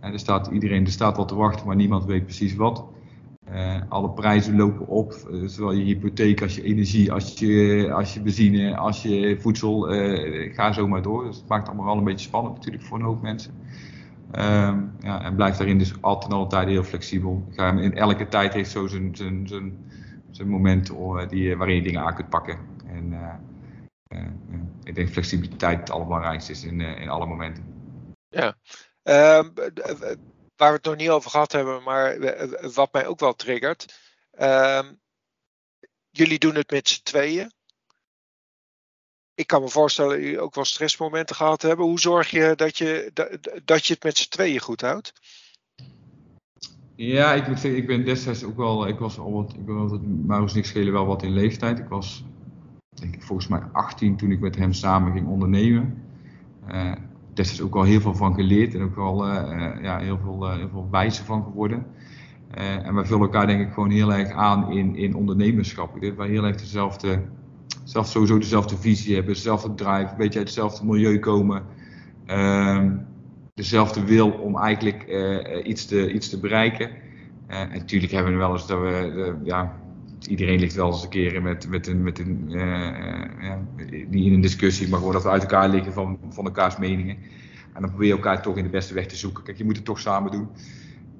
En 0.00 0.12
er 0.12 0.18
staat 0.18 0.46
iedereen, 0.46 0.84
er 0.84 0.90
staat 0.90 1.16
wat 1.16 1.28
te 1.28 1.34
wachten, 1.34 1.66
maar 1.66 1.76
niemand 1.76 2.04
weet 2.04 2.24
precies 2.24 2.54
wat. 2.54 2.84
Eh, 3.50 3.80
alle 3.88 4.10
prijzen 4.10 4.56
lopen 4.56 4.86
op, 4.86 5.12
eh, 5.12 5.40
zowel 5.44 5.72
je 5.72 5.84
hypotheek 5.84 6.42
als 6.42 6.54
je 6.54 6.62
energie, 6.62 7.12
als 7.12 7.38
je, 7.38 7.88
als 7.92 8.14
je 8.14 8.20
benzine, 8.20 8.76
als 8.76 9.02
je 9.02 9.36
voedsel, 9.40 9.88
eh, 9.88 10.54
ga 10.54 10.72
zo 10.72 10.88
maar 10.88 11.02
door. 11.02 11.24
Dus 11.24 11.36
het 11.36 11.48
maakt 11.48 11.66
allemaal 11.68 11.86
wel 11.86 11.96
een 11.96 12.04
beetje 12.04 12.26
spannend 12.26 12.54
natuurlijk 12.54 12.84
voor 12.84 12.98
een 12.98 13.04
hoop 13.04 13.22
mensen. 13.22 13.52
Ehm, 14.30 14.78
ja, 15.00 15.22
en 15.22 15.34
blijft 15.34 15.58
daarin 15.58 15.78
dus 15.78 15.94
altijd 16.00 16.32
alle 16.32 16.46
tijden 16.46 16.72
heel 16.72 16.82
flexibel. 16.82 17.44
In 17.56 17.94
elke 17.94 18.28
tijd 18.28 18.52
heeft 18.54 18.70
zo 18.70 18.86
zijn, 18.86 19.16
zijn, 19.16 19.48
zijn, 19.48 19.78
zijn 20.30 20.48
moment 20.48 20.90
oh, 20.90 21.28
die, 21.28 21.56
waarin 21.56 21.76
je 21.76 21.82
dingen 21.82 22.00
aan 22.00 22.14
kunt 22.14 22.28
pakken. 22.28 22.58
En 22.86 23.14
ik 24.82 24.94
denk 24.94 25.08
flexibiliteit 25.08 25.80
het 25.80 25.90
allerbelangrijkste 25.90 26.52
is 26.52 26.64
in, 26.64 26.80
in 26.80 27.08
alle 27.08 27.26
momenten. 27.26 27.64
Ehm, 29.02 29.44
d- 29.54 29.80
eh, 29.80 30.16
waar 30.60 30.68
we 30.68 30.76
het 30.76 30.84
nog 30.84 30.96
niet 30.96 31.08
over 31.08 31.30
gehad 31.30 31.52
hebben, 31.52 31.82
maar 31.82 32.18
wat 32.74 32.92
mij 32.92 33.06
ook 33.06 33.20
wel 33.20 33.34
triggert. 33.34 33.98
Ehm, 34.30 34.92
jullie 36.10 36.38
doen 36.38 36.54
het 36.54 36.70
met 36.70 36.88
z'n 36.88 37.02
tweeën. 37.02 37.52
Ik 39.34 39.46
kan 39.46 39.62
me 39.62 39.68
voorstellen 39.68 40.10
dat 40.10 40.20
jullie 40.20 40.40
ook 40.40 40.54
wel 40.54 40.64
stressmomenten 40.64 41.36
gehad 41.36 41.62
hebben. 41.62 41.86
Hoe 41.86 42.00
zorg 42.00 42.30
je 42.30 42.52
dat 42.56 42.78
je, 42.78 43.10
dat, 43.64 43.86
je 43.86 43.92
het 43.92 44.02
met 44.02 44.16
z'n 44.16 44.28
tweeën 44.28 44.60
goed 44.60 44.80
houdt? 44.80 45.12
Ja, 46.94 47.34
ik 47.34 47.48
moet 47.48 47.60
zeggen, 47.60 47.80
ik 47.80 47.86
ben 47.86 48.04
destijds 48.04 48.44
ook 48.44 48.56
wel, 48.56 48.86
ik 48.86 48.98
was 48.98 49.18
al 49.18 49.32
wat, 49.32 49.54
ik 49.54 49.64
ben 49.64 49.76
altijd, 49.76 50.26
maar 50.26 50.40
ons 50.40 50.54
niks 50.54 50.68
schelen 50.68 50.92
wel 50.92 51.06
wat 51.06 51.22
in 51.22 51.32
leeftijd. 51.32 51.78
Ik 51.78 51.88
was, 51.88 52.24
denk 52.88 53.14
ik, 53.14 53.22
volgens 53.22 53.48
mij 53.48 53.60
18 53.72 54.16
toen 54.16 54.30
ik 54.30 54.40
met 54.40 54.56
hem 54.56 54.72
samen 54.72 55.12
ging 55.12 55.28
ondernemen. 55.28 56.04
Eh 56.66 56.92
destijds 57.40 57.62
ook 57.62 57.74
al 57.74 57.82
heel 57.82 58.00
veel 58.00 58.14
van 58.14 58.34
geleerd 58.34 58.74
en 58.74 58.82
ook 58.82 58.96
wel 58.96 59.26
eh, 59.26 59.66
eh, 59.66 59.82
ja, 59.82 59.98
heel, 59.98 60.18
veel, 60.22 60.48
eh, 60.48 60.56
heel 60.56 60.68
veel 60.68 61.24
van 61.24 61.42
geworden. 61.42 61.86
Eh, 62.50 62.86
en 62.86 62.94
wij 62.94 63.04
vullen 63.04 63.22
elkaar 63.22 63.46
denk 63.46 63.60
ik 63.60 63.72
gewoon 63.72 63.90
heel 63.90 64.12
erg 64.12 64.30
aan 64.30 64.70
in, 64.72 64.96
in 64.96 65.14
ondernemerschap. 65.14 65.94
Ik 65.94 66.00
denk 66.00 66.16
wij 66.16 66.28
heel 66.28 66.44
erg 66.44 66.56
dezelfde, 66.56 67.22
zelf 67.84 68.06
sowieso 68.06 68.38
dezelfde 68.38 68.76
visie 68.76 69.14
hebben, 69.14 69.34
dezelfde 69.34 69.74
drive, 69.74 70.10
een 70.10 70.16
beetje 70.16 70.38
uit 70.38 70.48
hetzelfde 70.48 70.86
milieu 70.86 71.18
komen. 71.18 71.62
Ehm, 72.26 72.92
dezelfde 73.54 74.04
wil 74.04 74.30
om 74.30 74.58
eigenlijk 74.58 75.02
eh, 75.02 75.66
iets, 75.66 75.86
te, 75.86 76.12
iets 76.12 76.28
te 76.28 76.40
bereiken. 76.40 76.90
Eh, 77.46 77.60
en 77.60 77.68
natuurlijk 77.68 78.12
hebben 78.12 78.32
we 78.32 78.38
wel 78.38 78.52
eens 78.52 78.66
dat 78.66 78.80
we, 78.80 79.12
eh, 79.16 79.46
ja, 79.46 79.79
iedereen 80.26 80.60
ligt 80.60 80.74
wel 80.74 80.86
eens 80.86 81.02
een 81.02 81.08
keer 81.08 81.42
met, 81.42 81.68
met 81.68 81.86
een, 81.86 82.02
met 82.02 82.18
een 82.18 82.48
eh, 82.52 83.50
eh, 83.50 83.58
niet 84.08 84.26
in 84.26 84.32
een 84.32 84.40
discussie, 84.40 84.88
maar 84.88 84.98
gewoon 84.98 85.14
dat 85.14 85.22
we 85.22 85.30
uit 85.30 85.42
elkaar 85.42 85.68
liggen 85.68 85.92
van, 85.92 86.18
van 86.28 86.44
elkaars 86.44 86.76
meningen. 86.76 87.16
En 87.72 87.80
dan 87.80 87.90
probeer 87.90 88.08
je 88.08 88.14
elkaar 88.14 88.42
toch 88.42 88.56
in 88.56 88.62
de 88.62 88.70
beste 88.70 88.94
weg 88.94 89.06
te 89.06 89.16
zoeken. 89.16 89.44
Kijk, 89.44 89.58
je 89.58 89.64
moet 89.64 89.76
het 89.76 89.84
toch 89.84 90.00
samen 90.00 90.30
doen. 90.30 90.48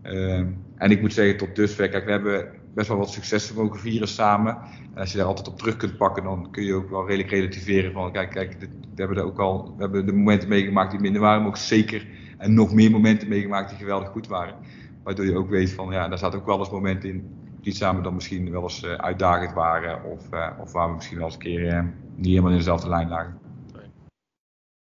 Ehm, 0.02 0.46
en 0.76 0.90
ik 0.90 1.00
moet 1.00 1.12
zeggen, 1.12 1.36
tot 1.36 1.56
dusver, 1.56 1.88
kijk, 1.88 2.04
we 2.04 2.10
hebben 2.10 2.48
best 2.74 2.88
wel 2.88 2.96
wat 2.96 3.10
successen 3.10 3.56
mogen 3.56 3.80
vieren 3.80 4.08
samen. 4.08 4.58
En 4.94 5.00
als 5.00 5.10
je 5.12 5.18
daar 5.18 5.26
altijd 5.26 5.48
op 5.48 5.58
terug 5.58 5.76
kunt 5.76 5.96
pakken, 5.96 6.22
dan 6.22 6.50
kun 6.50 6.64
je 6.64 6.74
ook 6.74 6.90
wel 6.90 7.06
redelijk 7.06 7.30
relativeren 7.30 7.92
van, 7.92 8.12
kijk, 8.12 8.30
kijk, 8.30 8.60
dit, 8.60 8.70
we 8.70 9.00
hebben 9.02 9.16
er 9.16 9.24
ook 9.24 9.38
al, 9.38 9.74
we 9.76 9.82
hebben 9.82 10.06
de 10.06 10.12
momenten 10.12 10.48
meegemaakt 10.48 10.90
die 10.90 11.00
minder 11.00 11.20
waren, 11.20 11.40
maar 11.40 11.48
ook 11.48 11.56
zeker 11.56 12.06
en 12.38 12.54
nog 12.54 12.74
meer 12.74 12.90
momenten 12.90 13.28
meegemaakt 13.28 13.68
die 13.68 13.78
geweldig 13.78 14.08
goed 14.08 14.26
waren. 14.26 14.54
Waardoor 15.02 15.24
je 15.24 15.36
ook 15.36 15.50
weet 15.50 15.70
van, 15.70 15.92
ja, 15.92 16.08
daar 16.08 16.18
zaten 16.18 16.38
ook 16.38 16.46
wel 16.46 16.58
eens 16.58 16.70
momenten 16.70 17.08
in 17.08 17.39
die 17.62 17.74
samen 17.74 18.02
dan 18.02 18.14
misschien 18.14 18.50
wel 18.50 18.62
eens 18.62 18.82
uh, 18.82 18.94
uitdagend 18.94 19.52
waren. 19.52 20.04
Of, 20.04 20.32
uh, 20.32 20.50
of 20.60 20.72
waar 20.72 20.88
we 20.88 20.94
misschien 20.94 21.16
wel 21.16 21.26
eens 21.26 21.34
een 21.34 21.40
keer 21.40 21.60
uh, 21.60 21.82
niet 22.14 22.26
helemaal 22.26 22.50
in 22.50 22.56
dezelfde 22.56 22.88
lijn 22.88 23.08
lagen. 23.08 23.38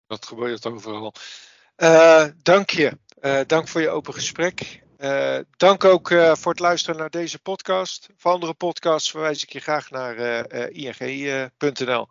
Dat 0.06 0.26
gebeurt 0.26 0.66
overal. 0.66 1.14
Dank 2.42 2.70
je. 2.70 2.98
dank 3.46 3.68
voor 3.68 3.80
je 3.80 3.90
open 3.90 4.14
gesprek. 4.14 4.82
dank 5.56 5.84
ook 5.84 6.08
voor 6.32 6.52
het 6.52 6.60
luisteren 6.60 7.00
naar 7.00 7.10
deze 7.10 7.38
podcast. 7.38 8.08
Voor 8.16 8.32
andere 8.32 8.54
podcasts 8.54 9.10
verwijs 9.10 9.42
ik 9.42 9.52
je 9.52 9.60
graag 9.60 9.90
naar 9.90 10.16
ing.nl. 10.70 12.08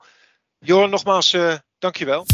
Joran, 0.59 0.89
nogmaals, 0.89 1.37
dank 1.79 1.95
je 1.95 2.05
wel. 2.05 2.25